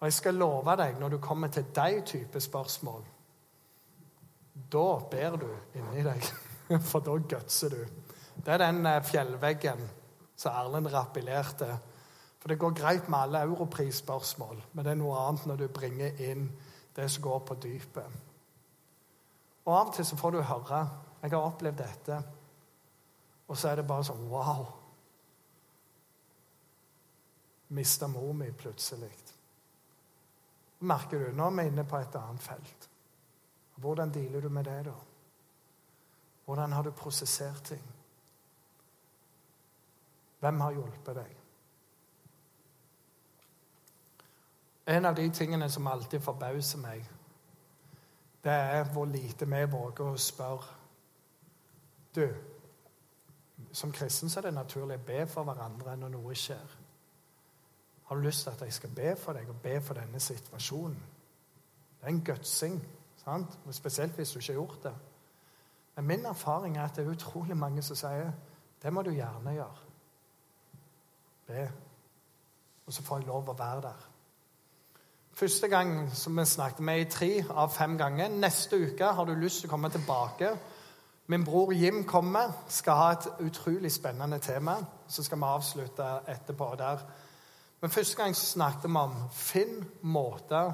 Og 0.00 0.08
jeg 0.08 0.16
skal 0.16 0.34
love 0.34 0.74
deg, 0.76 0.98
når 1.00 1.14
du 1.14 1.18
kommer 1.22 1.48
til 1.48 1.68
de 1.76 2.00
type 2.06 2.40
spørsmål, 2.40 3.04
da 4.72 4.88
ber 5.10 5.36
du 5.38 5.48
inni 5.78 6.02
deg. 6.04 6.26
For 6.90 7.04
da 7.04 7.14
gutser 7.18 7.74
du. 7.74 8.02
Det 8.34 8.52
er 8.52 8.62
den 8.64 8.86
eh, 8.86 9.02
fjellveggen 9.04 9.82
som 10.36 10.54
Erlend 10.58 10.90
rappellerte. 10.92 11.70
For 12.40 12.50
det 12.50 12.58
går 12.60 12.74
greit 12.76 13.08
med 13.08 13.18
alle 13.18 13.46
europrisspørsmål, 13.46 14.62
men 14.72 14.84
det 14.84 14.92
er 14.92 15.00
noe 15.00 15.22
annet 15.22 15.46
når 15.48 15.62
du 15.62 15.68
bringer 15.72 16.22
inn 16.26 16.48
det 16.96 17.06
som 17.10 17.24
går 17.24 17.44
på 17.48 17.56
dypet. 17.62 18.18
Og 19.64 19.72
av 19.74 19.88
og 19.88 19.94
til 19.94 20.06
så 20.06 20.16
får 20.16 20.30
du 20.30 20.40
høre 20.42 20.88
'Jeg 21.22 21.30
har 21.30 21.40
opplevd 21.40 21.78
dette.' 21.78 22.22
Og 23.48 23.56
så 23.56 23.68
er 23.68 23.76
det 23.76 23.86
bare 23.86 24.04
sånn 24.04 24.28
Wow! 24.28 24.66
Mista 27.68 28.06
mor 28.06 28.32
mi 28.32 28.50
plutselig. 28.50 29.12
Merker 30.80 31.18
du 31.18 31.32
nå 31.32 31.46
er 31.46 31.50
vi 31.50 31.66
inne 31.66 31.84
på 31.84 31.96
et 31.96 32.14
annet 32.14 32.42
felt. 32.42 32.88
Hvordan 33.74 34.12
dealer 34.12 34.40
du 34.40 34.48
med 34.48 34.64
det, 34.64 34.84
da? 34.84 34.94
Hvordan 36.44 36.72
har 36.72 36.82
du 36.82 36.90
prosessert 36.90 37.64
ting? 37.64 37.82
Hvem 40.40 40.60
har 40.60 40.72
hjulpet 40.72 41.16
deg? 41.16 41.36
En 44.86 45.04
av 45.04 45.14
de 45.14 45.30
tingene 45.30 45.70
som 45.70 45.86
alltid 45.86 46.20
forbauser 46.20 46.78
meg, 46.78 47.06
det 48.44 48.52
er 48.52 48.84
hvor 48.92 49.04
lite 49.08 49.46
vi 49.48 49.64
våger 49.72 50.04
å 50.04 50.16
spørre. 50.20 50.80
Du, 52.14 52.26
som 53.72 53.92
kristen 53.92 54.30
så 54.30 54.40
er 54.40 54.48
det 54.48 54.54
naturlig 54.54 54.98
å 55.00 55.06
be 55.06 55.24
for 55.26 55.48
hverandre 55.48 55.96
når 55.96 56.12
noe 56.12 56.36
skjer. 56.38 56.76
Har 58.04 58.16
du 58.16 58.22
lyst 58.22 58.44
til 58.44 58.52
at 58.52 58.62
jeg 58.62 58.76
skal 58.76 58.92
be 58.94 59.14
for 59.16 59.32
deg 59.32 59.48
og 59.48 59.62
be 59.62 59.80
for 59.80 59.98
denne 59.98 60.20
situasjonen? 60.20 61.00
Det 61.98 62.06
er 62.06 62.12
en 62.12 62.24
gutsing, 62.24 62.76
sant? 63.24 63.58
spesielt 63.72 64.16
hvis 64.18 64.34
du 64.34 64.38
ikke 64.38 64.52
har 64.52 64.60
gjort 64.60 64.82
det. 64.84 64.94
Men 65.96 66.06
min 66.06 66.26
erfaring 66.26 66.76
er 66.76 66.84
at 66.84 66.96
det 66.96 67.06
er 67.06 67.14
utrolig 67.14 67.56
mange 67.56 67.82
som 67.82 67.96
sier 67.96 68.32
det 68.82 68.92
må 68.92 69.02
du 69.02 69.14
gjerne 69.14 69.54
gjøre. 69.56 69.84
Be. 71.46 71.68
Og 72.86 72.92
så 72.92 73.02
får 73.02 73.22
jeg 73.22 73.26
lov 73.26 73.48
å 73.48 73.56
være 73.56 73.80
der. 73.86 74.08
Første 75.34 75.68
gang 75.68 76.10
som 76.14 76.36
vi 76.38 76.44
snakket 76.44 76.80
med 76.80 77.00
i 77.00 77.04
tre 77.10 77.44
av 77.50 77.72
fem 77.74 77.96
ganger. 77.98 78.28
Neste 78.28 78.76
uke 78.78 79.04
har 79.04 79.26
du 79.26 79.32
lyst 79.34 79.60
til 79.60 79.66
å 79.66 79.72
komme 79.72 79.88
tilbake. 79.90 80.52
Min 81.26 81.42
bror 81.44 81.72
Jim 81.74 82.04
kommer, 82.06 82.52
skal 82.68 82.94
ha 83.00 83.08
et 83.12 83.26
utrolig 83.42 83.90
spennende 83.92 84.38
tema. 84.38 84.76
Så 85.08 85.24
skal 85.26 85.38
vi 85.38 85.48
avslutte 85.48 86.06
etterpå 86.30 86.68
der. 86.78 87.02
Men 87.80 87.90
første 87.90 88.16
gang 88.16 88.36
snakket 88.36 88.86
vi 88.86 89.00
om 89.00 89.16
finn 89.34 89.82
måter 90.02 90.70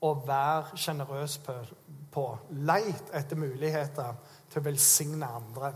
å 0.00 0.12
være 0.28 0.78
sjenerøs 0.78 1.40
på. 2.12 2.26
Leit 2.50 3.10
etter 3.12 3.36
muligheter 3.36 4.14
til 4.46 4.62
å 4.62 4.68
velsigne 4.68 5.32
andre. 5.40 5.72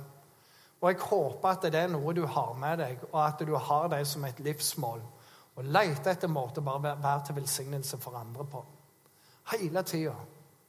Og 0.79 0.93
jeg 0.93 1.03
håper 1.09 1.49
at 1.51 1.67
det 1.67 1.83
er 1.83 1.91
noe 1.91 2.15
du 2.15 2.23
har 2.27 2.55
med 2.55 2.79
deg, 2.79 3.03
og 3.11 3.19
at 3.27 3.43
du 3.43 3.57
har 3.57 3.91
det 3.91 4.05
som 4.07 4.25
et 4.31 4.39
livsmål. 4.47 5.03
Å 5.57 5.63
lete 5.63 6.13
etter 6.13 6.31
måter 6.33 6.63
å 6.63 6.65
bare 6.65 6.95
være 7.03 7.27
til 7.27 7.37
velsignelse 7.37 7.99
for 8.01 8.17
andre 8.17 8.47
på. 8.49 8.63
Hele 9.53 9.83
tida. 9.83 10.15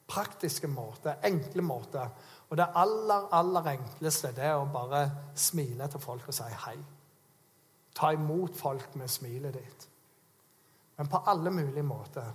Praktiske 0.07 0.67
måter, 0.67 1.21
enkle 1.23 1.63
måter. 1.63 2.09
Og 2.49 2.57
det 2.59 2.67
aller, 2.75 3.29
aller 3.33 3.69
enkleste 3.71 4.33
det 4.35 4.43
er 4.49 4.59
å 4.59 4.67
bare 4.69 5.05
smile 5.35 5.87
til 5.89 6.03
folk 6.03 6.27
og 6.27 6.35
si 6.35 6.49
hei. 6.65 6.75
Ta 7.95 8.11
imot 8.13 8.57
folk 8.57 8.95
med 8.99 9.09
smilet 9.09 9.55
ditt. 9.55 9.87
Men 10.97 11.09
på 11.09 11.23
alle 11.31 11.51
mulige 11.51 11.83
måter. 11.83 12.27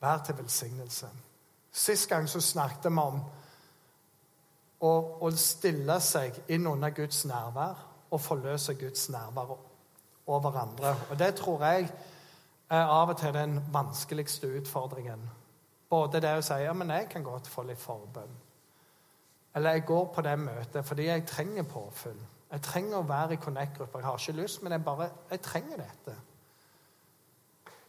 Vær 0.00 0.24
til 0.24 0.38
velsignelse. 0.38 1.08
Sist 1.72 2.08
gang 2.08 2.26
så 2.28 2.40
snakket 2.40 2.90
vi 2.90 3.02
om 3.02 3.20
å, 4.80 4.90
å 5.20 5.30
stille 5.36 6.00
seg 6.00 6.40
inn 6.48 6.66
under 6.70 6.92
Guds 6.94 7.24
nærvær 7.28 7.84
og 8.10 8.20
forløse 8.20 8.74
Guds 8.78 9.08
nærvær 9.10 9.56
over 10.26 10.56
andre. 10.56 10.96
Og 11.10 11.18
det 11.18 11.34
tror 11.34 11.64
jeg 11.64 11.88
er 12.70 12.84
av 12.84 13.08
og 13.08 13.16
til 13.20 13.34
den 13.34 13.60
vanskeligste 13.72 14.48
utfordringen. 14.58 15.30
Både 15.90 16.20
det 16.20 16.32
å 16.38 16.42
si 16.42 16.60
ja, 16.64 16.72
men 16.72 16.90
jeg 16.90 17.08
kan 17.12 17.24
godt 17.24 17.48
få 17.48 17.62
litt 17.68 17.80
forbønn. 17.80 18.38
Eller 19.54 19.76
jeg 19.76 19.86
går 19.86 20.06
på 20.14 20.22
det 20.26 20.38
møtet 20.38 20.86
fordi 20.86 21.06
jeg 21.06 21.26
trenger 21.26 21.68
påfyll. 21.70 22.22
Jeg 22.50 22.62
trenger 22.62 22.98
å 22.98 23.08
være 23.08 23.34
i 23.34 23.42
Connect-gruppa. 23.42 23.98
Jeg 23.98 24.06
har 24.06 24.18
ikke 24.18 24.40
lyst, 24.40 24.62
men 24.62 24.72
jeg 24.72 24.84
bare 24.84 25.10
jeg 25.30 25.42
trenger 25.42 25.82
dette. 25.82 26.16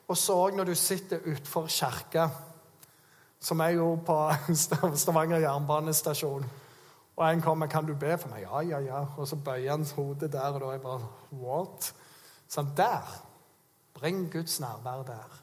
Og 0.07 0.17
så 0.17 0.35
òg 0.37 0.57
når 0.57 0.69
du 0.69 0.75
sitter 0.77 1.23
utenfor 1.25 1.67
kirka, 1.69 2.27
som 3.39 3.61
jeg 3.61 3.77
gjorde 3.77 4.05
på 4.05 4.19
Stavanger 5.01 5.41
jernbanestasjon. 5.43 6.45
Og 7.15 7.31
en 7.31 7.41
kommer 7.41 7.67
'Kan 7.67 7.85
du 7.85 7.95
be 7.95 8.17
for 8.17 8.29
meg?' 8.29 8.41
'Ja, 8.41 8.59
ja, 8.59 8.79
ja.' 8.79 9.05
Og 9.17 9.27
så 9.27 9.35
bøyer 9.35 9.71
han 9.71 9.85
hodet 9.95 10.33
der, 10.33 10.41
og 10.41 10.59
da 10.61 10.65
er 10.65 10.71
jeg 10.71 10.81
bare 10.81 11.07
'What?' 11.31 11.93
Sånn 12.51 12.73
der. 12.77 13.09
Bring 13.95 14.27
Guds 14.31 14.59
nærvær 14.59 15.03
der. 15.07 15.41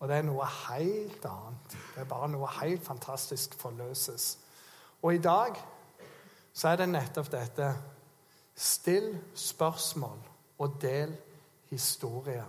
Og 0.00 0.08
det 0.08 0.16
er 0.16 0.26
noe 0.26 0.46
helt 0.68 1.24
annet. 1.28 1.76
Det 1.94 2.02
er 2.02 2.08
bare 2.08 2.28
noe 2.32 2.48
helt 2.60 2.84
fantastisk 2.84 3.54
forløses. 3.60 4.38
Og 5.02 5.14
i 5.14 5.22
dag 5.22 5.56
så 6.52 6.68
er 6.68 6.80
det 6.80 6.88
nettopp 6.88 7.30
dette. 7.32 7.70
Still 8.56 9.10
spørsmål 9.34 10.20
og 10.58 10.78
del 10.80 11.16
historie. 11.70 12.44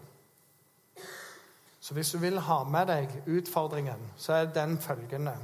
Så 1.80 1.94
hvis 1.94 2.12
du 2.12 2.18
vil 2.18 2.40
ha 2.40 2.64
med 2.64 2.88
deg 2.88 3.14
utfordringen, 3.28 4.12
så 4.18 4.34
er 4.34 4.54
den 4.54 4.78
følgende 4.82 5.38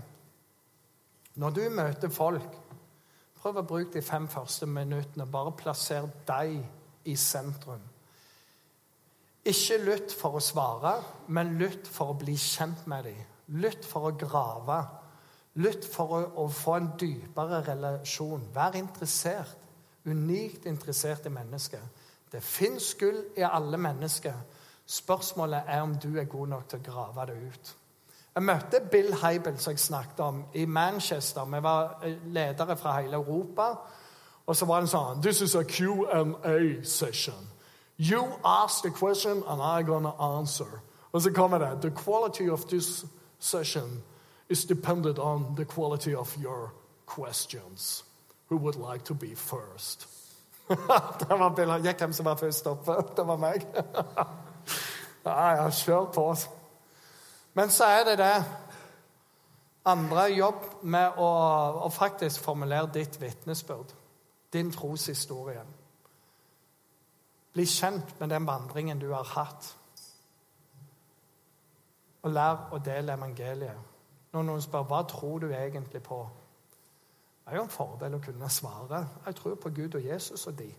Når 1.36 1.49
du 1.49 1.62
møter 1.69 2.10
folk, 2.10 2.58
prøv 3.41 3.58
å 3.58 3.62
bruke 3.67 3.93
de 3.93 4.01
fem 4.01 4.27
første 4.27 4.65
minuttene. 4.65 5.25
Bare 5.25 5.51
plasser 5.58 6.06
deg 6.27 6.60
i 7.05 7.15
sentrum. 7.19 7.81
Ikke 9.43 9.77
lytt 9.83 10.13
for 10.15 10.39
å 10.39 10.43
svare, 10.43 10.93
men 11.27 11.57
lytt 11.59 11.89
for 11.91 12.13
å 12.13 12.19
bli 12.19 12.35
kjent 12.39 12.85
med 12.87 13.09
dem. 13.09 13.23
Lytt 13.59 13.83
for 13.85 14.07
å 14.07 14.15
grave. 14.15 14.79
Lytt 15.59 15.85
for 15.85 16.15
å, 16.15 16.21
å 16.43 16.47
få 16.47 16.77
en 16.79 16.93
dypere 16.99 17.59
relasjon. 17.67 18.47
Vær 18.55 18.77
interessert. 18.79 19.59
Unikt 20.07 20.65
interessert 20.67 21.27
i 21.27 21.31
mennesket. 21.31 22.03
Det 22.31 22.41
fins 22.43 22.93
gull 22.99 23.19
i 23.37 23.43
alle 23.45 23.77
mennesker. 23.77 24.39
Spørsmålet 24.85 25.69
er 25.69 25.83
om 25.83 25.93
du 25.95 26.09
er 26.19 26.27
god 26.27 26.49
nok 26.55 26.67
til 26.69 26.81
å 26.81 26.87
grave 26.87 27.27
det 27.29 27.35
ut. 27.43 27.73
Jeg 28.33 28.47
møtte 28.47 28.79
Bill 28.91 29.11
Heibel, 29.21 29.59
som 29.61 29.75
jeg 29.75 29.83
snakket 29.83 30.23
om, 30.25 30.39
i 30.57 30.65
Manchester. 30.65 31.45
Vi 31.45 31.59
var 31.61 31.99
eh, 32.03 32.15
ledere 32.33 32.77
fra 32.77 32.95
hele 32.97 33.19
Europa. 33.19 33.67
Og 34.47 34.56
så 34.56 34.65
var 34.65 34.82
det 34.82 34.89
sånn 34.89 35.21
This 35.21 35.41
is 35.41 35.56
a 35.56 35.63
Q&A 35.63 36.84
session. 36.84 37.47
You 37.97 38.23
ask 38.43 38.84
the 38.84 38.91
question, 38.91 39.43
and 39.47 39.62
I'm 39.62 39.86
gonna 39.86 40.13
answer. 40.19 40.82
Og 41.12 41.21
så 41.21 41.32
kommer 41.32 41.58
det 41.58 41.82
The 41.82 41.91
quality 41.91 42.49
of 42.49 42.65
this 42.65 43.06
session 43.39 44.03
is 44.49 44.65
dependent 44.65 45.19
on 45.19 45.56
the 45.56 45.65
quality 45.65 46.15
of 46.15 46.38
your 46.38 46.73
questions. 47.06 48.03
Who 48.49 48.58
would 48.58 48.75
like 48.75 49.06
to 49.06 49.13
be 49.13 49.36
first? 49.36 50.08
det 51.19 51.29
var 51.39 51.49
Bill. 51.49 51.71
Gikk 51.84 51.99
hvem 51.99 52.13
som 52.13 52.25
var 52.25 52.36
først 52.36 52.67
oppe. 52.67 52.91
Det 53.17 53.27
var 53.27 53.38
meg. 53.38 53.65
Ja, 55.25 55.51
ja, 55.56 55.69
kjør 55.71 56.10
på. 56.12 56.36
Men 57.53 57.69
så 57.69 57.86
er 57.88 58.03
det 58.03 58.17
det 58.19 58.43
andre 59.86 60.25
jobb 60.36 60.65
med 60.82 61.15
å, 61.15 61.29
å 61.88 61.89
faktisk 61.95 62.43
formulere 62.43 62.89
ditt 62.91 63.15
vitnesbyrd. 63.21 63.93
Din 64.53 64.71
troshistorie. 64.71 65.63
Bli 67.53 67.65
kjent 67.65 68.19
med 68.19 68.29
den 68.29 68.47
vandringen 68.47 68.99
du 69.01 69.11
har 69.13 69.23
hatt. 69.35 69.77
Og 72.23 72.31
lær 72.31 72.69
å 72.73 72.79
dele 72.81 73.13
evangeliet. 73.13 73.89
Når 74.33 74.45
noen 74.47 74.61
spør 74.61 74.87
hva 74.89 75.03
tror 75.09 75.43
du 75.43 75.51
egentlig 75.53 76.01
på, 76.03 76.21
det 77.43 77.51
er 77.51 77.59
jo 77.59 77.65
en 77.67 77.73
fordel 77.73 78.15
å 78.15 78.21
kunne 78.23 78.49
svare. 78.49 79.03
Jeg 79.25 79.35
tror 79.35 79.59
på 79.59 79.69
Gud 79.75 79.97
og 79.99 80.05
Jesus 80.05 80.47
og 80.47 80.55
de. 80.57 80.69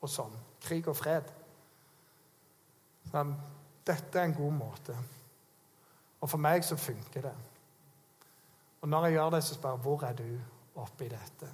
Og 0.00 0.10
sånn. 0.10 0.36
Krig 0.62 0.88
og 0.88 0.96
fred. 0.96 1.28
Men 3.12 3.34
dette 3.86 4.20
er 4.20 4.28
en 4.28 4.36
god 4.38 4.54
måte. 4.54 4.96
Og 6.20 6.30
for 6.30 6.40
meg 6.40 6.64
så 6.64 6.78
funker 6.78 7.26
det. 7.26 7.34
Og 8.80 8.88
når 8.88 9.06
jeg 9.06 9.16
gjør 9.16 9.30
det, 9.34 9.42
så 9.44 9.54
spør 9.58 9.74
jeg 9.74 9.82
hvor 9.82 10.04
er 10.06 10.18
du 10.20 10.28
oppi 10.80 11.08
dette. 11.10 11.50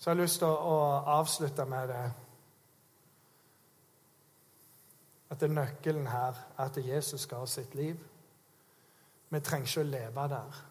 Så 0.00 0.10
jeg 0.10 0.16
har 0.16 0.22
lyst 0.22 0.38
til 0.40 0.48
å 0.48 0.76
avslutte 1.12 1.64
med 1.68 1.88
det 1.92 2.04
at 5.30 5.40
det 5.40 5.50
nøkkelen 5.50 6.06
her 6.08 6.38
er 6.56 6.64
at 6.64 6.78
Jesus 6.80 7.26
ga 7.28 7.42
oss 7.44 7.58
sitt 7.58 7.74
liv. 7.74 7.98
Vi 9.30 9.40
trenger 9.40 9.68
ikke 9.68 9.80
å 9.80 9.90
leve 9.90 10.24
der. 10.32 10.62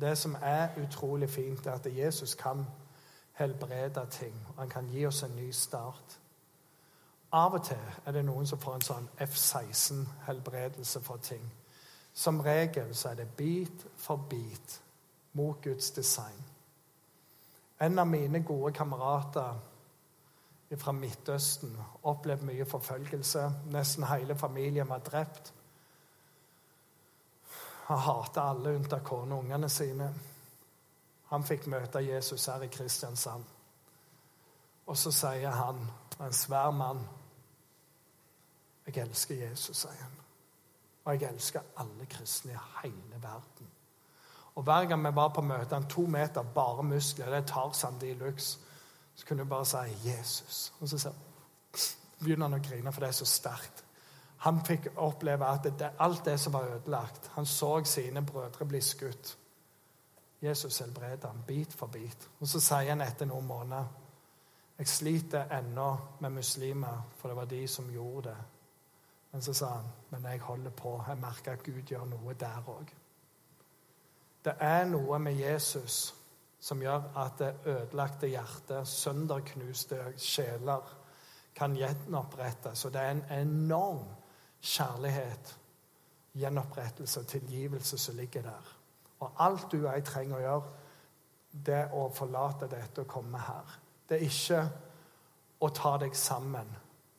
Det 0.00 0.18
som 0.18 0.34
er 0.42 0.74
utrolig 0.82 1.30
fint, 1.30 1.66
er 1.66 1.78
at 1.78 1.86
Jesus 1.86 2.34
kan 2.34 2.66
helbrede 3.38 4.06
ting. 4.10 4.34
og 4.48 4.58
Han 4.58 4.68
kan 4.68 4.88
gi 4.90 5.06
oss 5.06 5.22
en 5.22 5.36
ny 5.36 5.52
start. 5.52 6.18
Av 7.32 7.54
og 7.54 7.64
til 7.64 7.92
er 8.06 8.12
det 8.12 8.24
noen 8.24 8.46
som 8.46 8.58
får 8.58 8.74
en 8.74 8.88
sånn 8.88 9.06
F-16-helbredelse 9.18 11.00
for 11.02 11.16
ting. 11.16 11.46
Som 12.12 12.40
regel 12.40 12.94
så 12.94 13.08
er 13.08 13.14
det 13.14 13.28
bit 13.36 13.86
for 13.96 14.16
bit 14.16 14.80
mot 15.32 15.62
Guds 15.62 15.90
design. 15.90 16.53
En 17.80 17.98
av 17.98 18.06
mine 18.06 18.40
gode 18.42 18.72
kamerater 18.72 19.60
fra 20.76 20.92
Midtøsten 20.92 21.76
opplevde 22.02 22.46
mye 22.46 22.66
forfølgelse. 22.66 23.50
Nesten 23.70 24.06
hele 24.10 24.36
familien 24.38 24.88
var 24.88 25.02
drept. 25.06 25.52
Han 27.86 27.98
hatet 27.98 28.40
alle 28.42 28.76
unntatt 28.76 29.04
kona 29.04 29.36
og 29.36 29.44
ungene 29.44 29.68
sine. 29.68 30.08
Han 31.30 31.44
fikk 31.44 31.66
møte 31.66 32.02
Jesus 32.02 32.46
her 32.46 32.64
i 32.64 32.70
Kristiansand. 32.72 33.44
Og 34.86 34.96
så 34.96 35.12
sier 35.12 35.50
han, 35.50 35.78
en 36.20 36.32
svær 36.32 36.70
mann 36.70 37.08
'Jeg 38.86 38.96
elsker 38.96 39.34
Jesus', 39.34 39.76
sier 39.76 40.02
han. 40.02 40.20
Og 41.04 41.20
jeg 41.20 41.32
elsker 41.32 41.60
alle 41.76 42.06
kristne 42.06 42.52
i 42.52 42.56
hele 42.82 43.22
verden. 43.22 43.70
Og 44.54 44.62
Hver 44.62 44.84
gang 44.84 45.04
vi 45.04 45.14
var 45.14 45.28
på 45.28 45.40
møte, 45.40 45.74
han 45.74 45.88
to 45.88 46.06
meter, 46.06 46.42
bare 46.42 46.82
muskler, 46.82 47.30
det 47.30 47.46
tar 47.46 47.54
Tarzan 47.54 48.00
de 48.00 48.14
luxe, 48.14 48.58
så 49.14 49.26
kunne 49.26 49.42
du 49.42 49.48
bare 49.48 49.66
si 49.66 49.76
'Jesus'. 49.76 50.72
Og 50.80 50.88
så 50.88 51.12
begynner 52.18 52.48
han 52.48 52.60
å 52.60 52.68
grine, 52.68 52.92
for 52.92 53.00
det 53.00 53.08
er 53.08 53.12
så 53.12 53.24
sterkt. 53.24 53.84
Han 54.36 54.64
fikk 54.64 54.88
oppleve 54.96 55.46
at 55.46 55.62
det, 55.62 55.90
alt 55.98 56.24
det 56.24 56.40
som 56.40 56.52
var 56.52 56.68
ødelagt 56.68 57.30
Han 57.34 57.46
så 57.46 57.84
sine 57.84 58.26
brødre 58.26 58.66
bli 58.66 58.80
skutt. 58.80 59.38
Jesus 60.42 60.78
helbreder 60.78 61.28
ham 61.28 61.42
bit 61.46 61.72
for 61.72 61.86
bit. 61.86 62.28
Og 62.40 62.48
så 62.48 62.60
sier 62.60 62.88
han 62.88 63.00
etter 63.00 63.26
noen 63.26 63.46
måneder 63.46 63.84
jeg 64.78 64.88
sliter 64.88 65.58
ennå 65.58 65.96
med 66.20 66.30
muslimer, 66.30 67.02
for 67.16 67.28
det 67.28 67.36
var 67.36 67.44
de 67.44 67.68
som 67.68 67.90
gjorde 67.90 68.28
det. 68.28 68.36
Men 69.32 69.42
så 69.42 69.52
sa 69.52 69.66
han 69.66 69.86
men 70.10 70.24
jeg 70.32 70.40
holder 70.40 70.70
på. 70.70 71.04
Jeg 71.08 71.18
merker 71.18 71.52
at 71.52 71.62
Gud 71.62 71.82
gjør 71.82 72.04
noe 72.04 72.34
der 72.34 72.68
òg. 72.68 72.90
Det 74.44 74.54
er 74.60 74.84
noe 74.90 75.18
med 75.18 75.38
Jesus 75.38 76.14
som 76.60 76.80
gjør 76.82 77.10
at 77.20 77.38
det 77.38 77.52
ødelagte 77.68 78.28
hjertet, 78.28 78.88
sønderknuste 78.88 80.00
sjeler, 80.16 81.00
kan 81.54 81.76
gjenopprettes. 81.76 82.84
Og 82.84 82.92
det 82.92 83.00
er 83.00 83.10
en 83.10 83.24
enorm 83.40 84.08
kjærlighet, 84.60 85.58
gjenopprettelse 86.34 87.20
og 87.20 87.26
tilgivelse 87.26 87.98
som 87.98 88.16
ligger 88.16 88.42
der. 88.42 88.72
Og 89.20 89.30
alt 89.38 89.72
du 89.72 89.78
og 89.86 89.92
jeg 89.92 90.04
trenger 90.04 90.36
å 90.36 90.42
gjøre, 90.42 90.72
det 91.66 91.74
er 91.74 91.94
å 91.94 92.08
forlate 92.12 92.68
dette 92.68 93.04
og 93.04 93.08
komme 93.08 93.38
her. 93.38 93.78
Det 94.08 94.18
er 94.18 94.26
ikke 94.26 94.62
å 95.60 95.70
ta 95.72 95.96
deg 96.02 96.16
sammen, 96.16 96.68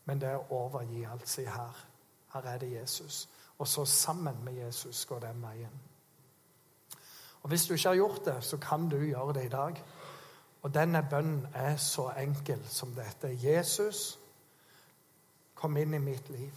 men 0.05 0.21
det 0.21 0.29
er 0.29 0.41
å 0.41 0.65
overgi 0.65 1.05
alt. 1.07 1.29
Si 1.29 1.45
her. 1.45 1.85
Her 2.33 2.49
er 2.51 2.59
det 2.61 2.73
Jesus. 2.73 3.27
Og 3.57 3.67
så 3.67 3.85
sammen 3.85 4.43
med 4.43 4.59
Jesus 4.59 5.05
går 5.05 5.23
den 5.29 5.41
veien. 5.41 5.81
Og 7.45 7.49
Hvis 7.49 7.65
du 7.65 7.73
ikke 7.73 7.89
har 7.89 7.95
gjort 7.95 8.25
det, 8.25 8.43
så 8.43 8.57
kan 8.57 8.89
du 8.89 8.97
gjøre 8.97 9.33
det 9.33 9.45
i 9.45 9.49
dag. 9.49 9.83
Og 10.61 10.73
denne 10.73 11.07
bønnen 11.09 11.47
er 11.53 11.75
så 11.77 12.07
enkel 12.17 12.63
som 12.65 12.95
dette. 12.95 13.29
Jesus, 13.43 14.19
kom 15.53 15.77
inn 15.77 15.93
i 15.93 15.99
mitt 16.01 16.29
liv. 16.29 16.53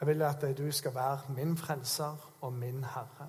Jeg 0.00 0.06
vil 0.06 0.22
at 0.22 0.44
du 0.58 0.70
skal 0.72 0.94
være 0.94 1.34
min 1.34 1.56
frelser 1.56 2.30
og 2.40 2.52
min 2.52 2.84
herre. 2.84 3.26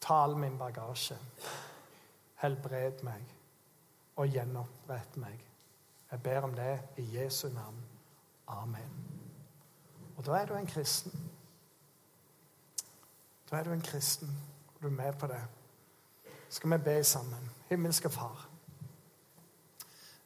Ta 0.00 0.22
all 0.24 0.38
min 0.40 0.56
bagasje. 0.58 1.18
Helbred 2.40 3.04
meg 3.04 3.28
og 4.16 4.28
gjenopprett 4.28 5.20
meg. 5.20 5.36
Jeg 6.10 6.22
ber 6.22 6.48
om 6.48 6.54
det 6.54 6.80
i 6.96 7.06
Jesu 7.18 7.48
navn. 7.48 7.84
Amen. 8.46 8.96
Og 10.16 10.26
da 10.26 10.40
er 10.40 10.46
du 10.46 10.54
en 10.54 10.66
kristen. 10.66 11.12
Da 13.52 13.56
er 13.56 13.64
du 13.64 13.72
en 13.72 13.80
kristen. 13.80 14.38
Du 14.82 14.86
er 14.86 14.90
med 14.90 15.12
på 15.12 15.26
det. 15.26 15.42
Skal 16.48 16.70
vi 16.70 16.76
be 16.78 17.04
sammen? 17.04 17.50
Himmelske 17.68 18.10
Far. 18.10 18.48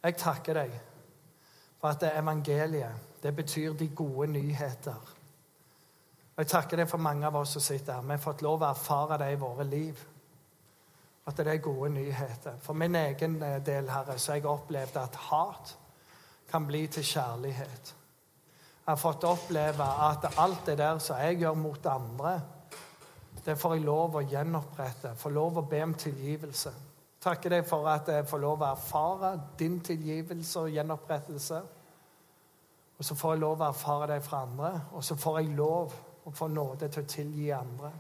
Jeg 0.03 0.17
takker 0.17 0.55
deg 0.55 0.77
for 1.81 1.89
at 1.89 2.01
det 2.01 2.13
evangeliet, 2.15 2.95
det 3.23 3.37
betyr 3.37 3.73
de 3.73 3.89
gode 3.89 4.27
nyheter. 4.27 5.17
Og 6.37 6.39
Jeg 6.39 6.47
takker 6.47 6.77
deg 6.77 6.89
for 6.89 7.03
mange 7.03 7.27
av 7.27 7.37
oss 7.37 7.57
som 7.57 7.63
sitter 7.63 7.93
her. 7.93 8.03
Vi 8.03 8.15
har 8.15 8.23
fått 8.23 8.43
lov 8.43 8.63
å 8.63 8.71
erfare 8.71 9.19
det 9.19 9.33
i 9.33 9.41
våre 9.41 9.65
liv. 9.65 10.07
At 11.27 11.37
det 11.37 11.47
er 11.47 11.63
gode 11.65 11.91
nyheter. 11.91 12.59
For 12.63 12.79
min 12.79 12.95
egen 12.95 13.43
eh, 13.43 13.63
del, 13.67 13.91
Herre, 13.91 14.19
så 14.19 14.33
har 14.33 14.37
jeg 14.37 14.47
opplevd 14.47 14.97
at 15.03 15.17
hat 15.31 15.79
kan 16.51 16.67
bli 16.67 16.87
til 16.87 17.03
kjærlighet. 17.03 17.95
Jeg 18.87 18.93
har 18.93 18.97
fått 18.97 19.25
oppleve 19.25 19.83
at 19.83 20.39
alt 20.39 20.67
det 20.67 20.79
der 20.79 20.99
som 21.03 21.19
jeg 21.19 21.41
gjør 21.41 21.55
mot 21.59 21.87
andre, 21.87 22.41
det 23.47 23.55
får 23.59 23.77
jeg 23.77 23.85
lov 23.87 24.17
å 24.19 24.25
gjenopprette, 24.27 25.15
får 25.15 25.35
lov 25.35 25.61
å 25.61 25.67
be 25.71 25.79
om 25.85 25.95
tilgivelse. 25.95 26.73
Takker 27.23 27.55
deg 27.55 27.67
for 27.67 27.87
at 27.91 28.09
jeg 28.11 28.27
får 28.27 28.43
lov 28.43 28.63
å 28.63 28.73
erfare 28.73 29.31
din 29.59 29.79
tilgivelse 29.87 30.65
og 30.65 30.75
gjenopprettelse. 30.75 31.61
Og 32.97 33.07
så 33.07 33.15
får 33.15 33.37
jeg 33.37 33.43
lov 33.45 33.63
å 33.63 33.69
erfare 33.69 34.09
deg 34.11 34.25
fra 34.25 34.43
andre, 34.49 34.73
og 34.99 35.05
så 35.05 35.19
får 35.21 35.39
jeg 35.41 35.55
lov 35.59 35.95
å 36.27 36.33
få 36.35 36.49
nåde 36.51 36.89
til 36.91 37.05
å 37.05 37.11
tilgi 37.13 37.47
andre. 37.55 37.93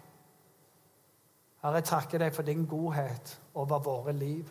Herre, 1.62 1.78
jeg 1.78 1.88
takker 1.92 2.24
deg 2.24 2.34
for 2.34 2.46
din 2.46 2.66
godhet 2.66 3.36
over 3.54 3.82
våre 3.86 4.14
liv. 4.16 4.50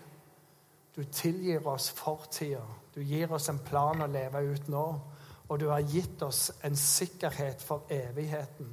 Du 0.95 1.03
tilgir 1.03 1.67
oss 1.67 1.89
fortida. 1.91 2.63
Du 2.95 3.01
gir 3.03 3.31
oss 3.35 3.49
en 3.51 3.59
plan 3.59 4.01
å 4.01 4.07
leve 4.07 4.45
ut 4.47 4.71
nå. 4.71 4.87
Og 5.49 5.59
du 5.59 5.67
har 5.69 5.83
gitt 5.91 6.23
oss 6.23 6.49
en 6.63 6.75
sikkerhet 6.79 7.61
for 7.61 7.83
evigheten 7.91 8.71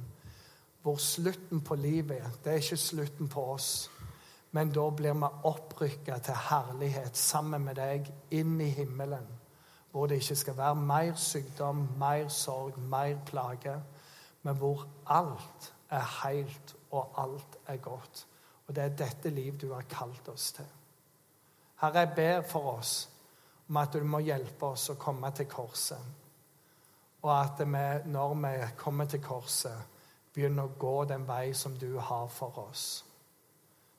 hvor 0.83 0.97
slutten 0.97 1.61
på 1.61 1.75
livet 1.75 2.17
er. 2.17 2.29
det 2.43 2.51
er 2.51 2.55
ikke 2.61 2.77
slutten 2.77 3.29
på 3.29 3.43
oss. 3.53 3.89
Men 4.51 4.69
da 4.69 4.89
blir 4.89 5.13
vi 5.13 5.29
opprykka 5.49 6.17
til 6.17 6.35
herlighet 6.49 7.17
sammen 7.17 7.63
med 7.65 7.79
deg 7.79 8.09
inn 8.31 8.59
i 8.61 8.69
himmelen. 8.69 9.25
Hvor 9.91 10.07
det 10.07 10.19
ikke 10.21 10.35
skal 10.35 10.57
være 10.57 10.75
mer 10.75 11.15
sykdom, 11.15 11.87
mer 11.99 12.27
sorg, 12.27 12.77
mer 12.77 13.15
plage. 13.25 13.73
Men 14.43 14.55
hvor 14.55 14.85
alt 15.05 15.73
er 15.89 16.05
helt, 16.23 16.75
og 16.91 17.13
alt 17.17 17.57
er 17.67 17.77
godt. 17.77 18.25
Og 18.67 18.75
det 18.75 18.83
er 18.83 18.97
dette 18.97 19.29
liv 19.29 19.57
du 19.61 19.71
har 19.73 19.87
kalt 19.89 20.27
oss 20.29 20.51
til. 20.51 20.67
Herre, 21.81 21.99
jeg 21.99 22.13
ber 22.15 22.41
for 22.47 22.75
oss 22.77 23.09
om 23.69 23.77
at 23.77 23.93
du 23.93 24.03
må 24.03 24.19
hjelpe 24.19 24.65
oss 24.65 24.89
å 24.91 24.99
komme 24.99 25.31
til 25.31 25.47
korset. 25.49 26.11
Og 27.23 27.31
at 27.39 27.63
vi, 27.63 27.83
når 28.11 28.35
vi 28.35 28.53
kommer 28.77 29.05
til 29.05 29.21
korset, 29.23 29.92
begynne 30.33 30.65
å 30.65 30.75
gå 30.79 31.03
den 31.05 31.27
vei 31.27 31.53
som 31.53 31.77
du 31.79 31.97
har 31.97 32.27
for 32.27 32.59
oss. 32.67 33.03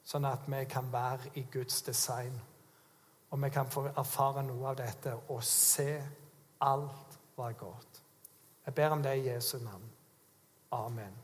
Sånn 0.04 0.26
at 0.28 0.48
vi 0.50 0.64
kan 0.68 0.90
være 0.92 1.32
i 1.40 1.46
Guds 1.52 1.82
design. 1.82 2.34
Og 3.30 3.40
vi 3.42 3.50
kan 3.50 3.70
få 3.70 3.86
erfare 3.90 4.44
noe 4.46 4.68
av 4.70 4.78
dette 4.78 5.14
og 5.28 5.42
se 5.46 5.90
alt 6.62 7.18
var 7.36 7.56
godt. 7.58 8.02
Jeg 8.66 8.74
ber 8.74 8.96
om 8.96 9.02
det 9.02 9.16
i 9.18 9.28
Jesu 9.28 9.58
navn. 9.58 9.90
Amen. 10.72 11.23